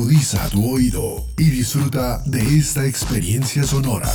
Agudiza 0.00 0.48
tu 0.48 0.76
oído 0.76 1.26
y 1.36 1.50
disfruta 1.50 2.22
de 2.24 2.40
esta 2.40 2.86
experiencia 2.86 3.64
sonora. 3.64 4.08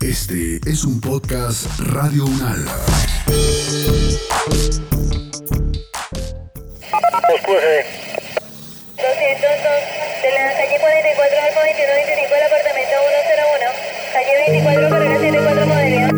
Este 0.00 0.60
es 0.64 0.84
un 0.84 1.00
podcast 1.00 1.66
Radio 1.80 2.26
Unal. 2.26 2.62
de 2.62 2.68
la 10.30 10.54
calle 10.54 10.78
44 10.78 11.42
al 11.42 11.50
2125 11.56 12.34
del 12.34 12.44
apartamento 12.46 12.94
101, 13.34 13.66
calle 14.12 14.38
24 14.48 14.90
carrera 14.90 15.18
74 15.18 15.66
modelo. 15.66 16.09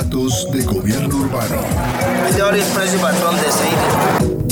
Relatos 0.00 0.50
de 0.50 0.62
gobierno 0.62 1.14
urbano. 1.14 1.56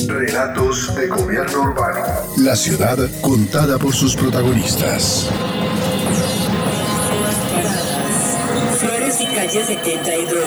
Relatos 0.07 0.95
de 0.95 1.07
gobierno 1.09 1.63
urbano. 1.63 2.05
La 2.37 2.55
ciudad 2.55 2.99
contada 3.23 3.79
por 3.79 3.95
sus 3.95 4.15
protagonistas. 4.15 5.27
Flores 8.79 9.21
y 9.23 9.27
calle 9.27 9.65
72. 9.65 10.45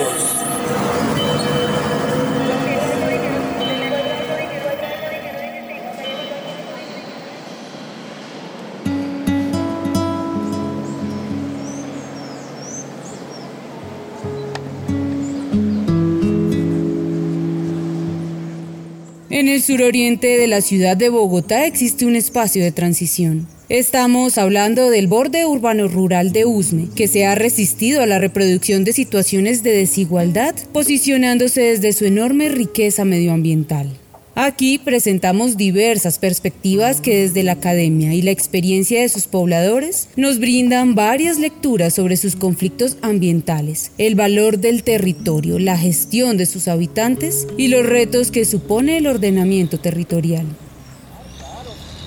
En 19.42 19.48
el 19.48 19.60
suroriente 19.60 20.38
de 20.38 20.46
la 20.46 20.60
ciudad 20.60 20.96
de 20.96 21.08
Bogotá 21.08 21.66
existe 21.66 22.06
un 22.06 22.14
espacio 22.14 22.62
de 22.62 22.70
transición. 22.70 23.48
Estamos 23.68 24.38
hablando 24.38 24.88
del 24.88 25.08
borde 25.08 25.46
urbano 25.46 25.88
rural 25.88 26.30
de 26.30 26.44
Usme, 26.44 26.86
que 26.94 27.08
se 27.08 27.26
ha 27.26 27.34
resistido 27.34 28.02
a 28.02 28.06
la 28.06 28.20
reproducción 28.20 28.84
de 28.84 28.92
situaciones 28.92 29.64
de 29.64 29.72
desigualdad, 29.72 30.54
posicionándose 30.72 31.60
desde 31.60 31.92
su 31.92 32.04
enorme 32.04 32.50
riqueza 32.50 33.04
medioambiental. 33.04 33.90
Aquí 34.34 34.78
presentamos 34.78 35.58
diversas 35.58 36.18
perspectivas 36.18 37.02
que 37.02 37.16
desde 37.20 37.42
la 37.42 37.52
academia 37.52 38.14
y 38.14 38.22
la 38.22 38.30
experiencia 38.30 39.02
de 39.02 39.10
sus 39.10 39.26
pobladores 39.26 40.08
nos 40.16 40.38
brindan 40.38 40.94
varias 40.94 41.38
lecturas 41.38 41.92
sobre 41.92 42.16
sus 42.16 42.34
conflictos 42.34 42.96
ambientales, 43.02 43.92
el 43.98 44.14
valor 44.14 44.56
del 44.56 44.84
territorio, 44.84 45.58
la 45.58 45.76
gestión 45.76 46.38
de 46.38 46.46
sus 46.46 46.66
habitantes 46.66 47.46
y 47.58 47.68
los 47.68 47.84
retos 47.84 48.30
que 48.30 48.46
supone 48.46 48.96
el 48.96 49.06
ordenamiento 49.06 49.78
territorial. 49.78 50.46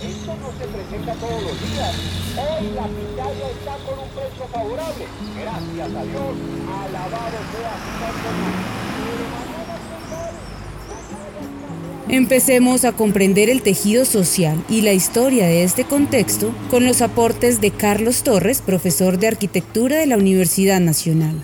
Esto 0.01 0.35
no 0.41 0.49
se 0.57 0.65
presenta 0.65 1.13
todos 1.13 1.43
los 1.43 1.61
días. 1.61 1.93
Hoy 2.37 2.65
la 2.73 2.87
pitaya 2.87 3.49
está 3.53 3.77
con 3.85 3.99
un 3.99 4.09
precio 4.09 4.47
favorable. 4.51 5.05
Gracias 5.39 5.95
a 5.95 6.03
Dios. 6.03 6.33
Alabado 6.89 7.37
sea 7.53 7.73
su 7.77 7.91
santo 7.99 8.29
nombre. 8.31 8.85
Empecemos 12.15 12.85
a 12.85 12.93
comprender 12.93 13.49
el 13.49 13.61
tejido 13.61 14.05
social 14.05 14.63
y 14.69 14.79
la 14.79 14.93
historia 14.93 15.47
de 15.47 15.65
este 15.65 15.83
contexto 15.83 16.55
con 16.69 16.85
los 16.85 17.01
aportes 17.01 17.59
de 17.59 17.71
Carlos 17.71 18.23
Torres, 18.23 18.61
profesor 18.61 19.19
de 19.19 19.27
arquitectura 19.27 19.97
de 19.97 20.05
la 20.05 20.15
Universidad 20.15 20.79
Nacional 20.79 21.43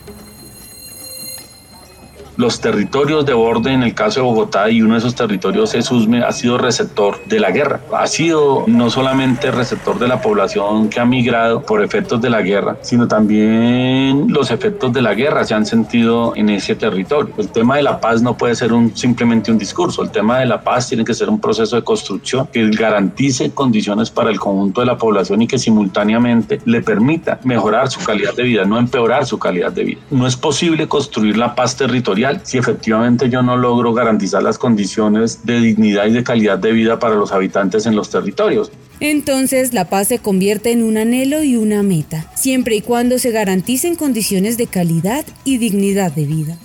los 2.42 2.60
territorios 2.60 3.24
de 3.24 3.34
borde, 3.34 3.72
en 3.72 3.84
el 3.84 3.94
caso 3.94 4.18
de 4.20 4.26
Bogotá, 4.26 4.68
y 4.68 4.82
uno 4.82 4.94
de 4.94 4.98
esos 4.98 5.14
territorios 5.14 5.74
es 5.74 5.90
Usme, 5.92 6.24
ha 6.24 6.32
sido 6.32 6.58
receptor 6.58 7.24
de 7.26 7.38
la 7.38 7.52
guerra. 7.52 7.80
Ha 7.96 8.08
sido 8.08 8.64
no 8.66 8.90
solamente 8.90 9.52
receptor 9.52 9.96
de 10.00 10.08
la 10.08 10.20
población 10.20 10.88
que 10.88 10.98
ha 10.98 11.04
migrado 11.04 11.62
por 11.62 11.84
efectos 11.84 12.20
de 12.20 12.30
la 12.30 12.42
guerra, 12.42 12.78
sino 12.82 13.06
también 13.06 14.26
los 14.28 14.50
efectos 14.50 14.92
de 14.92 15.02
la 15.02 15.14
guerra 15.14 15.44
se 15.44 15.54
han 15.54 15.64
sentido 15.64 16.34
en 16.34 16.48
ese 16.48 16.74
territorio. 16.74 17.32
El 17.38 17.48
tema 17.48 17.76
de 17.76 17.84
la 17.84 18.00
paz 18.00 18.22
no 18.22 18.36
puede 18.36 18.56
ser 18.56 18.72
un, 18.72 18.96
simplemente 18.96 19.52
un 19.52 19.58
discurso, 19.58 20.02
el 20.02 20.10
tema 20.10 20.40
de 20.40 20.46
la 20.46 20.60
paz 20.60 20.88
tiene 20.88 21.04
que 21.04 21.14
ser 21.14 21.28
un 21.28 21.40
proceso 21.40 21.76
de 21.76 21.84
construcción 21.84 22.48
que 22.52 22.68
garantice 22.70 23.52
condiciones 23.52 24.10
para 24.10 24.30
el 24.30 24.40
conjunto 24.40 24.80
de 24.80 24.88
la 24.88 24.98
población 24.98 25.42
y 25.42 25.46
que 25.46 25.58
simultáneamente 25.58 26.60
le 26.64 26.82
permita 26.82 27.38
mejorar 27.44 27.88
su 27.88 28.00
calidad 28.04 28.34
de 28.34 28.42
vida, 28.42 28.64
no 28.64 28.78
empeorar 28.78 29.26
su 29.26 29.38
calidad 29.38 29.70
de 29.70 29.84
vida. 29.84 30.00
No 30.10 30.26
es 30.26 30.36
posible 30.36 30.88
construir 30.88 31.36
la 31.36 31.54
paz 31.54 31.76
territorial 31.76 32.31
si 32.42 32.58
efectivamente 32.58 33.28
yo 33.28 33.42
no 33.42 33.56
logro 33.56 33.92
garantizar 33.92 34.42
las 34.42 34.58
condiciones 34.58 35.44
de 35.44 35.60
dignidad 35.60 36.06
y 36.06 36.12
de 36.12 36.24
calidad 36.24 36.58
de 36.58 36.72
vida 36.72 36.98
para 36.98 37.14
los 37.14 37.32
habitantes 37.32 37.86
en 37.86 37.96
los 37.96 38.10
territorios. 38.10 38.72
Entonces 39.00 39.74
la 39.74 39.88
paz 39.88 40.08
se 40.08 40.18
convierte 40.18 40.70
en 40.70 40.82
un 40.82 40.96
anhelo 40.96 41.42
y 41.42 41.56
una 41.56 41.82
meta, 41.82 42.30
siempre 42.34 42.76
y 42.76 42.82
cuando 42.82 43.18
se 43.18 43.30
garanticen 43.30 43.96
condiciones 43.96 44.56
de 44.56 44.66
calidad 44.66 45.24
y 45.44 45.58
dignidad 45.58 46.12
de 46.12 46.24
vida. 46.24 46.58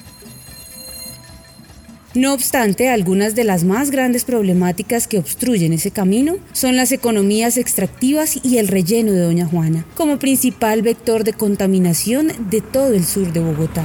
No 2.17 2.33
obstante, 2.33 2.89
algunas 2.89 3.35
de 3.35 3.43
las 3.43 3.63
más 3.63 3.91
grandes 3.91 4.23
problemáticas 4.23 5.07
que 5.07 5.19
obstruyen 5.19 5.73
ese 5.73 5.91
camino 5.91 6.37
son 6.51 6.75
las 6.75 6.91
economías 6.91 7.57
extractivas 7.57 8.39
y 8.43 8.57
el 8.57 8.69
relleno 8.69 9.11
de 9.11 9.21
Doña 9.21 9.45
Juana, 9.45 9.85
como 9.95 10.17
principal 10.17 10.81
vector 10.81 11.23
de 11.23 11.33
contaminación 11.33 12.31
de 12.49 12.61
todo 12.61 12.93
el 12.93 13.05
sur 13.05 13.31
de 13.33 13.39
Bogotá. 13.39 13.83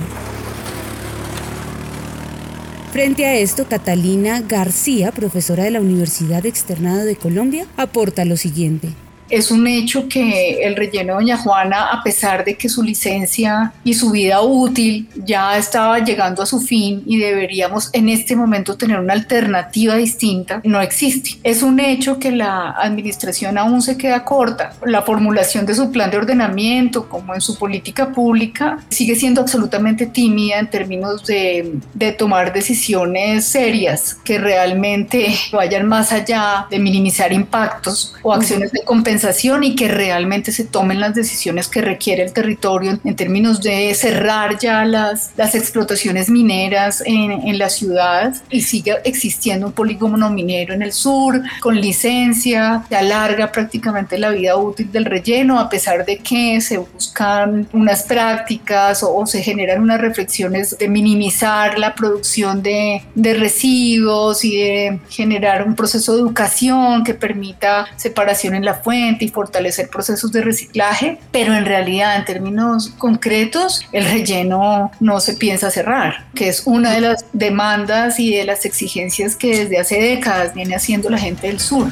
Frente 2.92 3.24
a 3.24 3.36
esto, 3.36 3.66
Catalina 3.66 4.42
García, 4.42 5.12
profesora 5.12 5.64
de 5.64 5.70
la 5.70 5.80
Universidad 5.80 6.44
Externada 6.44 7.06
de 7.06 7.16
Colombia, 7.16 7.66
aporta 7.78 8.26
lo 8.26 8.36
siguiente 8.36 8.90
es 9.32 9.50
un 9.50 9.66
hecho 9.66 10.08
que 10.08 10.58
el 10.62 10.76
relleno 10.76 11.14
de 11.14 11.20
Doña 11.20 11.38
Juana, 11.38 11.86
a 11.86 12.02
pesar 12.02 12.44
de 12.44 12.54
que 12.54 12.68
su 12.68 12.82
licencia 12.82 13.72
y 13.82 13.94
su 13.94 14.10
vida 14.10 14.42
útil 14.42 15.08
ya 15.24 15.56
estaba 15.56 16.00
llegando 16.00 16.42
a 16.42 16.46
su 16.46 16.60
fin 16.60 17.02
y 17.06 17.16
deberíamos 17.16 17.88
en 17.94 18.10
este 18.10 18.36
momento 18.36 18.76
tener 18.76 19.00
una 19.00 19.14
alternativa 19.14 19.96
distinta, 19.96 20.60
no 20.64 20.82
existe. 20.82 21.38
Es 21.42 21.62
un 21.62 21.80
hecho 21.80 22.18
que 22.18 22.30
la 22.30 22.72
administración 22.72 23.56
aún 23.56 23.80
se 23.80 23.96
queda 23.96 24.22
corta. 24.22 24.74
La 24.84 25.00
formulación 25.00 25.64
de 25.64 25.74
su 25.76 25.90
plan 25.90 26.10
de 26.10 26.18
ordenamiento, 26.18 27.08
como 27.08 27.34
en 27.34 27.40
su 27.40 27.56
política 27.56 28.12
pública, 28.12 28.80
sigue 28.90 29.14
siendo 29.14 29.40
absolutamente 29.40 30.04
tímida 30.04 30.58
en 30.58 30.68
términos 30.68 31.24
de, 31.24 31.78
de 31.94 32.12
tomar 32.12 32.52
decisiones 32.52 33.46
serias 33.46 34.14
que 34.24 34.36
realmente 34.36 35.34
vayan 35.52 35.88
más 35.88 36.12
allá 36.12 36.66
de 36.70 36.78
minimizar 36.78 37.32
impactos 37.32 38.14
o 38.22 38.34
acciones 38.34 38.72
de 38.72 38.84
compensación 38.84 39.21
y 39.62 39.74
que 39.74 39.88
realmente 39.88 40.52
se 40.52 40.64
tomen 40.64 41.00
las 41.00 41.14
decisiones 41.14 41.68
que 41.68 41.80
requiere 41.80 42.22
el 42.22 42.32
territorio 42.32 42.98
en 43.04 43.16
términos 43.16 43.60
de 43.60 43.94
cerrar 43.94 44.58
ya 44.58 44.84
las, 44.84 45.30
las 45.36 45.54
explotaciones 45.54 46.28
mineras 46.28 47.02
en, 47.04 47.32
en 47.32 47.58
la 47.58 47.68
ciudad. 47.68 48.34
Y 48.50 48.62
sigue 48.62 48.96
existiendo 49.04 49.66
un 49.66 49.72
polígono 49.72 50.30
minero 50.30 50.74
en 50.74 50.82
el 50.82 50.92
sur 50.92 51.40
con 51.60 51.80
licencia, 51.80 52.84
se 52.88 52.96
alarga 52.96 53.52
prácticamente 53.52 54.18
la 54.18 54.30
vida 54.30 54.56
útil 54.56 54.90
del 54.90 55.04
relleno 55.04 55.58
a 55.60 55.68
pesar 55.68 56.04
de 56.04 56.18
que 56.18 56.60
se 56.60 56.78
buscan 56.78 57.68
unas 57.72 58.02
prácticas 58.04 59.02
o, 59.02 59.26
se 59.26 59.42
generan 59.42 59.82
unas 59.82 60.00
reflexiones 60.00 60.76
de 60.78 60.88
minimizar 60.88 61.78
la 61.78 61.94
producción 61.94 62.62
de, 62.62 63.02
de 63.14 63.34
residuos 63.34 64.44
y 64.44 64.56
de 64.56 65.00
generar 65.08 65.66
un 65.66 65.76
proceso 65.76 66.14
de 66.14 66.22
educación 66.22 67.04
que 67.04 67.14
permita 67.14 67.86
separación 67.96 68.54
en 68.54 68.64
la 68.64 68.74
fuente 68.74 69.01
y 69.20 69.28
fortalecer 69.28 69.88
procesos 69.88 70.32
de 70.32 70.42
reciclaje, 70.42 71.18
pero 71.30 71.54
en 71.54 71.64
realidad 71.64 72.16
en 72.16 72.24
términos 72.24 72.90
concretos 72.98 73.86
el 73.92 74.04
relleno 74.04 74.90
no 75.00 75.20
se 75.20 75.34
piensa 75.34 75.70
cerrar, 75.70 76.26
que 76.34 76.48
es 76.48 76.62
una 76.66 76.92
de 76.92 77.00
las 77.00 77.24
demandas 77.32 78.18
y 78.18 78.34
de 78.34 78.44
las 78.44 78.64
exigencias 78.64 79.36
que 79.36 79.58
desde 79.58 79.78
hace 79.78 80.00
décadas 80.00 80.54
viene 80.54 80.74
haciendo 80.74 81.10
la 81.10 81.18
gente 81.18 81.46
del 81.46 81.60
sur. 81.60 81.90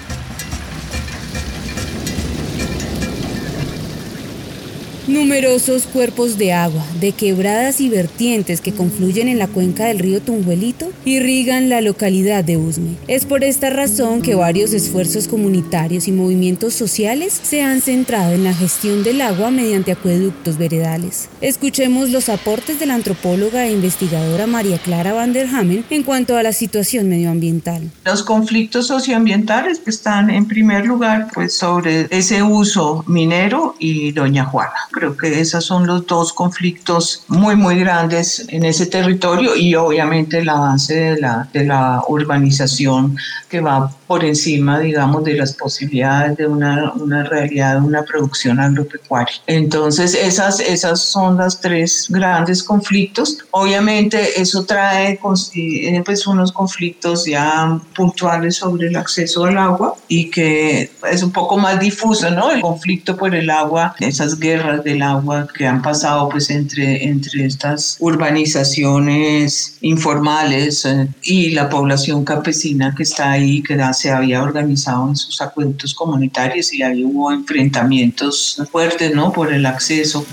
Numerosos 5.11 5.87
cuerpos 5.87 6.39
de 6.39 6.53
agua, 6.53 6.87
de 7.01 7.11
quebradas 7.11 7.81
y 7.81 7.89
vertientes 7.89 8.61
que 8.61 8.73
confluyen 8.73 9.27
en 9.27 9.41
la 9.41 9.49
cuenca 9.49 9.87
del 9.87 9.99
río 9.99 10.23
Tunjuelito, 10.23 10.93
irrigan 11.05 11.69
la 11.69 11.81
localidad 11.81 12.45
de 12.45 12.57
Usme. 12.57 12.95
Es 13.09 13.27
por 13.27 13.43
esta 13.43 13.71
razón 13.71 14.23
que 14.23 14.37
varios 14.37 14.73
esfuerzos 14.73 15.27
comunitarios 15.27 16.07
y 16.07 16.13
movimientos 16.13 16.75
sociales 16.75 17.41
se 17.43 17.61
han 17.61 17.81
centrado 17.81 18.35
en 18.35 18.45
la 18.45 18.55
gestión 18.55 19.03
del 19.03 19.21
agua 19.21 19.51
mediante 19.51 19.91
acueductos 19.91 20.59
veredales. 20.59 21.29
Escuchemos 21.41 22.11
los 22.11 22.29
aportes 22.29 22.79
de 22.79 22.87
la 22.87 22.95
antropóloga 22.95 23.67
e 23.67 23.73
investigadora 23.73 24.47
María 24.47 24.79
Clara 24.79 25.13
Van 25.13 25.33
der 25.33 25.49
Hamen 25.49 25.85
en 25.91 26.05
cuanto 26.05 26.37
a 26.37 26.45
la 26.45 26.53
situación 26.53 27.09
medioambiental. 27.09 27.91
Los 28.05 28.23
conflictos 28.23 28.87
socioambientales 28.87 29.83
están 29.87 30.31
en 30.31 30.47
primer 30.47 30.87
lugar 30.87 31.27
pues 31.35 31.53
sobre 31.53 32.07
ese 32.11 32.45
uso 32.45 33.03
minero 33.09 33.75
y 33.81 34.13
Doña 34.13 34.45
Juana 34.45 34.71
Creo 35.01 35.17
que 35.17 35.41
esos 35.41 35.65
son 35.65 35.87
los 35.87 36.07
dos 36.07 36.35
conflictos 36.35 37.25
muy, 37.27 37.57
muy 37.57 37.79
grandes 37.81 38.45
en 38.49 38.67
ese 38.67 38.85
territorio 38.85 39.57
y 39.57 39.75
obviamente 39.75 40.41
el 40.41 40.49
avance 40.51 40.95
de 40.95 41.19
la, 41.19 41.49
de 41.55 41.65
la 41.65 42.03
urbanización 42.07 43.17
que 43.49 43.63
va 43.63 43.91
por 44.07 44.25
encima, 44.25 44.79
digamos, 44.81 45.23
de 45.23 45.35
las 45.35 45.55
posibilidades 45.55 46.37
de 46.37 46.47
una, 46.47 46.93
una 46.95 47.23
realidad 47.23 47.75
de 47.75 47.87
una 47.87 48.03
producción 48.03 48.59
agropecuaria. 48.59 49.37
Entonces, 49.47 50.15
esas, 50.15 50.59
esas 50.59 51.01
son 51.01 51.37
las 51.37 51.61
tres 51.61 52.07
grandes 52.09 52.63
conflictos. 52.63 53.39
Obviamente, 53.53 54.41
eso 54.41 54.65
trae 54.65 55.19
pues, 55.23 56.27
unos 56.27 56.53
conflictos 56.53 57.25
ya 57.25 57.81
puntuales 57.95 58.57
sobre 58.57 58.89
el 58.89 58.97
acceso 58.97 59.45
al 59.45 59.57
agua 59.57 59.95
y 60.09 60.29
que 60.29 60.91
es 61.11 61.23
un 61.23 61.31
poco 61.31 61.57
más 61.57 61.79
difuso, 61.79 62.31
¿no? 62.31 62.51
El 62.51 62.61
conflicto 62.61 63.17
por 63.17 63.35
el 63.35 63.49
agua, 63.49 63.95
esas 64.01 64.39
guerras 64.39 64.80
del 64.83 65.03
agua 65.03 65.49
que 65.57 65.67
han 65.67 65.83
pasado 65.83 66.29
pues 66.29 66.51
entre, 66.51 67.05
entre 67.05 67.45
estas 67.45 67.97
urbanizaciones 68.01 69.77
informales 69.81 70.85
eh, 70.85 71.09
y 71.23 71.51
la 71.51 71.69
población 71.69 72.25
campesina 72.25 72.95
que 72.97 73.03
está 73.03 73.33
ahí, 73.33 73.63
que 73.63 73.79
se 73.93 74.11
había 74.11 74.43
organizado 74.43 75.09
en 75.09 75.17
sus 75.17 75.41
acueductos 75.41 75.95
comunitarios 75.95 76.73
y 76.73 76.83
ahí 76.83 77.05
hubo 77.05 77.33
enfrentamientos 77.33 78.61
fuertes, 78.71 79.15
¿no? 79.15 79.33
Por 79.33 79.53
el 79.53 79.67
acceso. 79.67 80.25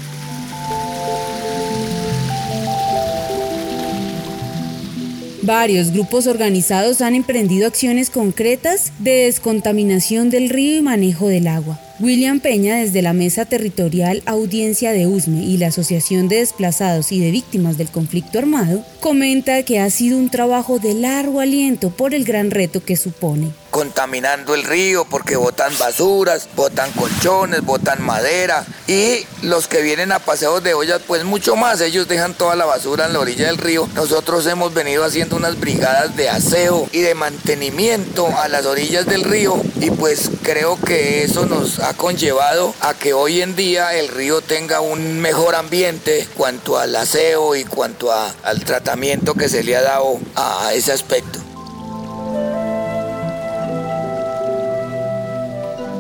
Varios 5.47 5.91
grupos 5.91 6.27
organizados 6.27 7.01
han 7.01 7.15
emprendido 7.15 7.67
acciones 7.67 8.09
concretas 8.09 8.91
de 8.99 9.27
descontaminación 9.27 10.29
del 10.29 10.49
río 10.49 10.75
y 10.75 10.81
manejo 10.81 11.29
del 11.29 11.47
agua. 11.47 11.79
William 11.99 12.39
Peña, 12.39 12.75
desde 12.77 13.01
la 13.01 13.13
Mesa 13.13 13.45
Territorial 13.45 14.21
Audiencia 14.27 14.91
de 14.91 15.07
USME 15.07 15.43
y 15.43 15.57
la 15.57 15.67
Asociación 15.67 16.27
de 16.27 16.37
Desplazados 16.37 17.11
y 17.11 17.19
de 17.19 17.31
Víctimas 17.31 17.79
del 17.79 17.89
Conflicto 17.89 18.37
Armado, 18.37 18.83
comenta 18.99 19.63
que 19.63 19.79
ha 19.79 19.89
sido 19.89 20.19
un 20.19 20.29
trabajo 20.29 20.77
de 20.77 20.93
largo 20.93 21.39
aliento 21.39 21.89
por 21.89 22.13
el 22.13 22.23
gran 22.23 22.51
reto 22.51 22.83
que 22.83 22.97
supone 22.97 23.47
contaminando 23.69 24.55
el 24.55 24.63
río 24.63 25.05
porque 25.05 25.35
botan 25.35 25.77
basuras, 25.77 26.47
botan 26.55 26.91
colchones, 26.91 27.61
botan 27.61 28.03
madera 28.03 28.65
y 28.87 29.25
los 29.41 29.67
que 29.67 29.81
vienen 29.81 30.11
a 30.11 30.19
paseos 30.19 30.63
de 30.63 30.73
ollas 30.73 31.01
pues 31.05 31.23
mucho 31.23 31.55
más, 31.55 31.81
ellos 31.81 32.07
dejan 32.07 32.33
toda 32.33 32.55
la 32.55 32.65
basura 32.65 33.05
en 33.05 33.13
la 33.13 33.19
orilla 33.19 33.47
del 33.47 33.57
río. 33.57 33.87
Nosotros 33.95 34.45
hemos 34.47 34.73
venido 34.73 35.03
haciendo 35.03 35.35
unas 35.35 35.59
brigadas 35.59 36.15
de 36.15 36.29
aseo 36.29 36.87
y 36.91 37.01
de 37.01 37.15
mantenimiento 37.15 38.27
a 38.37 38.47
las 38.47 38.65
orillas 38.65 39.05
del 39.05 39.23
río 39.23 39.61
y 39.79 39.91
pues 39.91 40.31
creo 40.43 40.79
que 40.79 41.23
eso 41.23 41.45
nos 41.45 41.79
ha 41.79 41.93
conllevado 41.93 42.73
a 42.81 42.93
que 42.93 43.13
hoy 43.13 43.41
en 43.41 43.55
día 43.55 43.93
el 43.93 44.07
río 44.07 44.41
tenga 44.41 44.81
un 44.81 45.19
mejor 45.19 45.55
ambiente 45.55 46.27
cuanto 46.35 46.77
al 46.77 46.95
aseo 46.95 47.55
y 47.55 47.63
cuanto 47.63 48.11
al 48.11 48.63
tratamiento 48.63 49.33
que 49.33 49.49
se 49.49 49.63
le 49.63 49.75
ha 49.75 49.81
dado 49.81 50.19
a 50.35 50.73
ese 50.73 50.91
aspecto. 50.91 51.46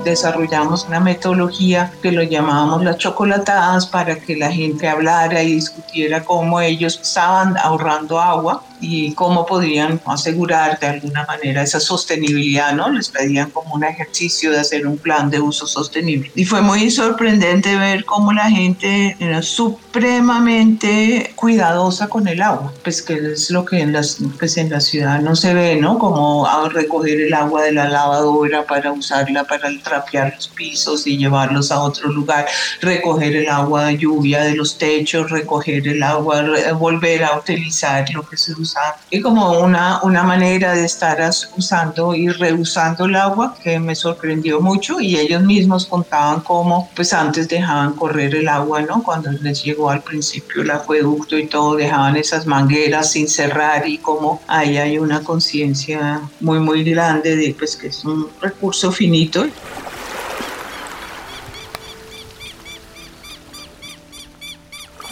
Desarrollamos 0.03 0.85
una 0.87 0.99
metodología 0.99 1.91
que 2.01 2.11
lo 2.11 2.23
llamábamos 2.23 2.83
las 2.83 2.97
chocolatadas 2.97 3.87
para 3.87 4.19
que 4.19 4.35
la 4.35 4.51
gente 4.51 4.87
hablara 4.87 5.43
y 5.43 5.53
discutiera 5.53 6.23
cómo 6.23 6.59
ellos 6.61 6.99
estaban 7.01 7.57
ahorrando 7.57 8.19
agua 8.19 8.63
y 8.79 9.13
cómo 9.13 9.45
podían 9.45 9.99
asegurar 10.05 10.79
de 10.79 10.87
alguna 10.87 11.25
manera 11.25 11.63
esa 11.63 11.79
sostenibilidad, 11.79 12.73
¿no? 12.73 12.89
Les 12.89 13.09
pedían 13.09 13.49
como 13.51 13.75
un 13.75 13.83
ejercicio 13.83 14.51
de 14.51 14.59
hacer 14.59 14.85
un 14.87 14.97
plan 14.97 15.29
de 15.29 15.39
uso 15.39 15.67
sostenible. 15.67 16.31
Y 16.35 16.45
fue 16.45 16.61
muy 16.61 16.89
sorprendente 16.91 17.75
ver 17.75 18.05
cómo 18.05 18.33
la 18.33 18.49
gente 18.49 19.15
era 19.19 19.41
supremamente 19.41 21.31
cuidadosa 21.35 22.07
con 22.07 22.27
el 22.27 22.41
agua, 22.41 22.73
pues 22.83 23.01
que 23.01 23.15
es 23.33 23.49
lo 23.49 23.65
que 23.65 23.79
en, 23.79 23.93
las, 23.93 24.17
pues 24.37 24.57
en 24.57 24.69
la 24.69 24.79
ciudad 24.79 25.19
no 25.21 25.35
se 25.35 25.53
ve, 25.53 25.75
¿no? 25.75 25.97
Como 25.97 26.47
recoger 26.69 27.21
el 27.21 27.33
agua 27.33 27.63
de 27.63 27.71
la 27.71 27.89
lavadora 27.89 28.65
para 28.65 28.91
usarla 28.91 29.43
para 29.43 29.69
trapear 29.83 30.33
los 30.35 30.47
pisos 30.49 31.07
y 31.07 31.17
llevarlos 31.17 31.71
a 31.71 31.81
otro 31.81 32.09
lugar, 32.11 32.45
recoger 32.81 33.35
el 33.35 33.49
agua 33.49 33.85
de 33.85 33.97
lluvia 33.97 34.43
de 34.43 34.55
los 34.55 34.77
techos, 34.77 35.29
recoger 35.31 35.87
el 35.87 36.03
agua, 36.03 36.43
volver 36.73 37.23
a 37.23 37.37
utilizar 37.37 38.09
lo 38.11 38.27
que 38.27 38.37
se 38.37 38.53
usa 38.53 38.66
y 39.09 39.21
como 39.21 39.59
una, 39.59 40.01
una 40.03 40.23
manera 40.23 40.73
de 40.73 40.85
estar 40.85 41.17
usando 41.57 42.13
y 42.13 42.29
reusando 42.29 43.05
el 43.05 43.15
agua 43.15 43.55
que 43.61 43.79
me 43.79 43.95
sorprendió 43.95 44.59
mucho 44.61 44.99
y 44.99 45.17
ellos 45.17 45.41
mismos 45.41 45.85
contaban 45.85 46.41
cómo 46.41 46.89
pues 46.95 47.13
antes 47.13 47.47
dejaban 47.47 47.93
correr 47.93 48.35
el 48.35 48.47
agua, 48.47 48.81
¿no? 48.81 49.03
Cuando 49.03 49.31
les 49.31 49.63
llegó 49.63 49.89
al 49.89 50.01
principio 50.01 50.61
el 50.61 50.71
acueducto 50.71 51.37
y 51.37 51.47
todo, 51.47 51.75
dejaban 51.75 52.15
esas 52.15 52.45
mangueras 52.45 53.11
sin 53.11 53.27
cerrar 53.27 53.87
y 53.87 53.97
como 53.97 54.41
ahí 54.47 54.77
hay 54.77 54.97
una 54.97 55.21
conciencia 55.21 56.21
muy 56.39 56.59
muy 56.59 56.83
grande 56.83 57.35
de 57.35 57.55
pues 57.57 57.75
que 57.75 57.87
es 57.87 58.03
un 58.05 58.27
recurso 58.41 58.91
finito. 58.91 59.47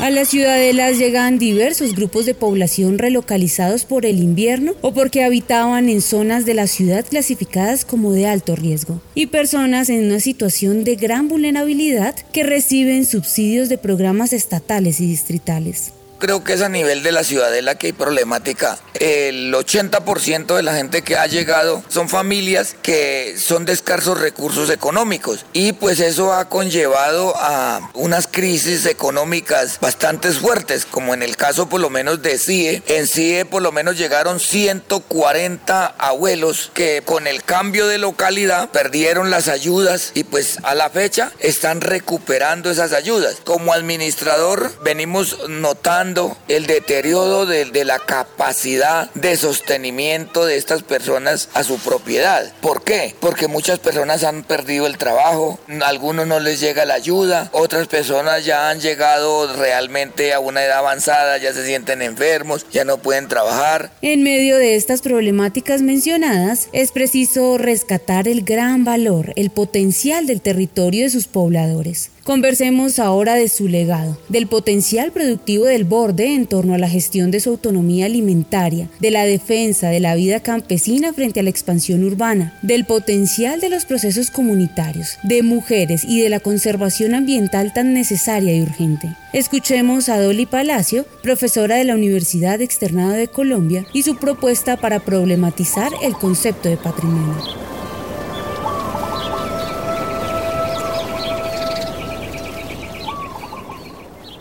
A 0.05 0.11
las 0.11 0.27
ciudadelas 0.27 0.99
llegan 0.99 1.39
diversos 1.39 1.95
grupos 1.95 2.27
de 2.27 2.35
población 2.35 2.99
relocalizados 2.99 3.85
por 3.85 4.05
el 4.05 4.19
invierno 4.19 4.75
o 4.81 4.93
porque 4.93 5.23
habitaban 5.23 5.89
en 5.89 5.99
zonas 5.99 6.45
de 6.45 6.53
la 6.53 6.67
ciudad 6.67 7.03
clasificadas 7.09 7.85
como 7.85 8.11
de 8.11 8.27
alto 8.27 8.55
riesgo, 8.55 9.01
y 9.15 9.25
personas 9.25 9.89
en 9.89 10.05
una 10.05 10.19
situación 10.19 10.83
de 10.83 10.95
gran 10.95 11.27
vulnerabilidad 11.27 12.13
que 12.31 12.43
reciben 12.43 13.03
subsidios 13.03 13.67
de 13.67 13.79
programas 13.79 14.31
estatales 14.31 15.01
y 15.01 15.07
distritales 15.07 15.91
creo 16.17 16.43
que 16.43 16.53
es 16.53 16.61
a 16.61 16.69
nivel 16.69 17.03
de 17.03 17.11
la 17.11 17.23
ciudadela 17.23 17.75
que 17.75 17.87
hay 17.87 17.93
problemática. 17.93 18.77
El 18.93 19.53
80% 19.53 20.55
de 20.55 20.63
la 20.63 20.75
gente 20.75 21.01
que 21.01 21.17
ha 21.17 21.27
llegado 21.27 21.83
son 21.89 22.09
familias 22.09 22.75
que 22.81 23.35
son 23.37 23.65
de 23.65 23.73
escasos 23.73 24.19
recursos 24.19 24.69
económicos 24.69 25.45
y 25.53 25.73
pues 25.73 25.99
eso 25.99 26.33
ha 26.33 26.47
conllevado 26.47 27.33
a 27.35 27.91
unas 27.93 28.27
crisis 28.27 28.85
económicas 28.85 29.79
bastante 29.81 30.31
fuertes, 30.31 30.85
como 30.85 31.13
en 31.13 31.23
el 31.23 31.35
caso 31.35 31.67
por 31.67 31.81
lo 31.81 31.89
menos 31.89 32.21
de 32.21 32.37
CIE. 32.37 32.83
En 32.87 33.07
CIE 33.07 33.45
por 33.45 33.61
lo 33.61 33.71
menos 33.71 33.97
llegaron 33.97 34.39
140 34.39 35.85
abuelos 35.97 36.71
que 36.73 37.03
con 37.05 37.27
el 37.27 37.43
cambio 37.43 37.87
de 37.87 37.97
localidad 37.97 38.69
perdieron 38.69 39.29
las 39.29 39.47
ayudas 39.47 40.11
y 40.13 40.23
pues 40.23 40.59
a 40.63 40.75
la 40.75 40.89
fecha 40.89 41.31
están 41.39 41.81
recuperando 41.81 42.71
esas 42.71 42.93
ayudas. 42.93 43.37
Como 43.43 43.73
administrador 43.73 44.71
venimos 44.83 45.49
notando 45.49 46.04
el 46.47 46.67
deterioro 46.67 47.45
de, 47.45 47.85
la 47.85 47.99
capacidad 47.99 49.11
de 49.13 49.37
sostenimiento 49.37 50.45
de 50.45 50.57
estas 50.57 50.83
personas 50.83 51.49
a 51.53 51.63
su 51.63 51.77
propiedad. 51.77 52.51
¿Por 52.61 52.83
qué? 52.83 53.15
Porque 53.19 53.47
muchas 53.47 53.79
personas 53.79 54.23
han 54.23 54.43
perdido 54.43 54.87
el 54.87 54.97
trabajo, 54.97 55.59
algunos 55.83 56.27
no 56.27 56.39
les 56.39 56.59
llega 56.59 56.85
la 56.85 56.95
ayuda, 56.95 57.49
otras 57.53 57.87
personas 57.87 58.45
ya 58.45 58.69
han 58.69 58.79
llegado 58.79 59.53
realmente 59.55 60.33
a 60.33 60.39
una 60.39 60.63
edad 60.63 60.79
avanzada, 60.79 61.37
ya 61.37 61.53
se 61.53 61.65
sienten 61.65 62.01
enfermos, 62.01 62.65
ya 62.71 62.85
no 62.85 62.97
pueden 62.97 63.27
trabajar. 63.27 63.91
En 64.01 64.23
medio 64.23 64.57
de 64.57 64.75
estas 64.75 65.01
problemáticas 65.01 65.81
mencionadas, 65.81 66.69
es 66.71 66.91
preciso 66.91 67.57
rescatar 67.57 68.27
el 68.27 68.43
gran 68.43 68.83
valor, 68.83 69.33
el 69.35 69.49
potencial 69.49 70.27
del 70.27 70.41
territorio 70.41 71.03
de 71.03 71.09
sus 71.09 71.27
pobladores. 71.27 72.11
Conversemos 72.25 72.97
ahora 72.97 73.35
de 73.35 73.47
su 73.47 73.67
legado, 73.67 74.17
del 74.29 74.47
potencial 74.47 75.11
productivo 75.11 75.65
del 75.65 75.83
borde 75.83 76.33
en 76.33 76.47
torno 76.47 76.73
a 76.73 76.79
la 76.79 76.89
gestión 76.89 77.29
de 77.29 77.39
su 77.39 77.51
autonomía 77.51 78.07
alimentaria, 78.07 78.89
de 78.99 79.11
la 79.11 79.25
defensa 79.25 79.89
de 79.89 79.99
la 79.99 80.15
vida 80.15 80.39
campesina 80.39 81.13
frente 81.13 81.39
a 81.39 81.43
la 81.43 81.51
expansión 81.51 82.03
urbana, 82.03 82.57
del 82.63 82.85
potencial 82.85 83.61
de 83.61 83.69
los 83.69 83.85
procesos 83.85 84.31
comunitarios, 84.31 85.19
de 85.21 85.43
mujeres 85.43 86.03
y 86.03 86.19
de 86.19 86.31
la 86.31 86.39
conservación 86.39 87.13
ambiental 87.13 87.73
tan 87.73 87.93
necesaria 87.93 88.55
y 88.55 88.63
urgente. 88.63 89.15
Escuchemos 89.31 90.09
a 90.09 90.19
Dolly 90.19 90.47
Palacio, 90.47 91.05
profesora 91.21 91.75
de 91.75 91.83
la 91.83 91.93
Universidad 91.93 92.59
Externada 92.59 93.13
de 93.13 93.27
Colombia, 93.27 93.85
y 93.93 94.01
su 94.01 94.17
propuesta 94.17 94.77
para 94.77 94.99
problematizar 94.99 95.91
el 96.01 96.13
concepto 96.13 96.69
de 96.69 96.77
patrimonio. 96.77 97.74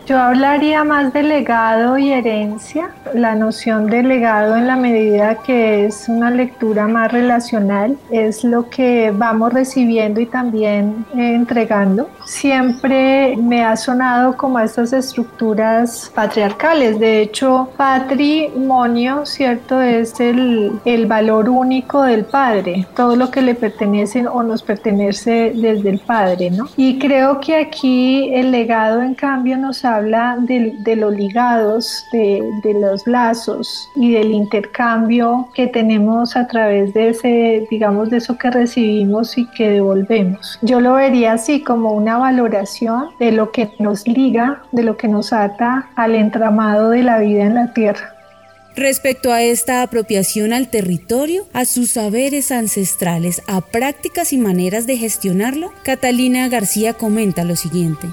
Yo 0.06 0.18
hablaría 0.18 0.84
más 0.84 1.14
de 1.14 1.23
legado 1.23 1.96
y 1.96 2.12
herencia, 2.12 2.90
la 3.14 3.34
noción 3.34 3.87
de 3.87 4.02
legado 4.02 4.54
en 4.54 4.66
la 4.66 4.76
medida 4.76 5.37
que 5.37 5.87
es 5.87 6.11
una 6.11 6.30
lectura 6.30 6.87
más 6.87 7.11
relacional, 7.11 7.96
es 8.11 8.44
lo 8.44 8.68
que 8.68 9.11
vamos 9.16 9.54
recibiendo 9.54 10.20
y 10.20 10.26
también 10.26 11.06
entregando. 11.16 12.11
Siempre 12.26 13.34
me 13.38 13.64
ha 13.64 13.78
sonado 13.78 14.37
como 14.37 14.58
estas 14.58 14.92
estructuras 14.92 16.12
patriarcales, 16.14 16.99
de 16.99 17.23
hecho 17.23 17.70
patrimonio, 17.78 19.25
¿cierto? 19.25 19.80
Es 19.80 20.20
el, 20.20 20.73
el 20.84 21.06
valor 21.06 21.49
único 21.49 22.02
del 22.02 22.26
padre, 22.26 22.87
todo 22.94 23.16
lo 23.16 23.30
que 23.30 23.40
le 23.40 23.54
pertenece 23.54 24.26
o 24.26 24.42
nos 24.42 24.62
pertenece 24.62 25.52
desde 25.54 25.88
el 25.88 25.99
padre, 25.99 26.50
¿no? 26.50 26.68
Y 26.76 26.99
creo 26.99 27.40
que 27.40 27.56
aquí 27.56 28.34
el 28.34 28.50
legado 28.50 29.00
en 29.00 29.14
cambio 29.14 29.56
nos 29.56 29.82
ha 29.87 29.93
habla 29.96 30.36
de, 30.40 30.96
los 30.96 31.14
ligados, 31.14 32.04
de, 32.12 32.42
de, 32.62 32.74
los 32.74 33.06
lazos 33.06 33.88
y 33.96 34.12
del 34.12 34.32
intercambio 34.32 35.48
que 35.54 35.66
tenemos 35.66 36.36
a 36.36 36.46
través 36.46 36.92
de 36.94 37.10
ese, 37.10 37.66
digamos, 37.70 38.10
de 38.10 38.18
eso 38.18 38.36
que 38.36 38.50
recibimos 38.50 39.36
y 39.38 39.46
que 39.50 39.70
devolvemos. 39.70 40.58
Yo 40.62 40.80
lo 40.80 40.94
vería 40.94 41.32
así 41.32 41.62
como 41.62 41.92
una 41.92 42.18
valoración 42.18 43.08
de 43.18 43.32
lo 43.32 43.52
que 43.52 43.70
nos 43.78 44.06
liga, 44.06 44.62
de 44.72 44.82
lo 44.82 44.96
que 44.96 45.08
nos 45.08 45.32
ata 45.32 45.88
al 45.96 46.14
entramado 46.14 46.90
de 46.90 47.02
la 47.02 47.18
vida 47.18 47.44
en 47.44 47.54
la 47.54 47.72
tierra. 47.72 48.14
Respecto 48.76 49.32
a 49.32 49.42
esta 49.42 49.82
apropiación 49.82 50.52
al 50.52 50.68
territorio, 50.68 51.46
a 51.52 51.64
sus 51.64 51.92
saberes 51.92 52.50
ancestrales, 52.50 53.40
a 53.46 53.60
prácticas 53.60 54.32
y 54.32 54.36
maneras 54.36 54.86
de 54.88 54.96
gestionarlo, 54.96 55.72
Catalina 55.84 56.48
García 56.48 56.94
comenta 56.94 57.44
lo 57.44 57.54
siguiente. 57.54 58.08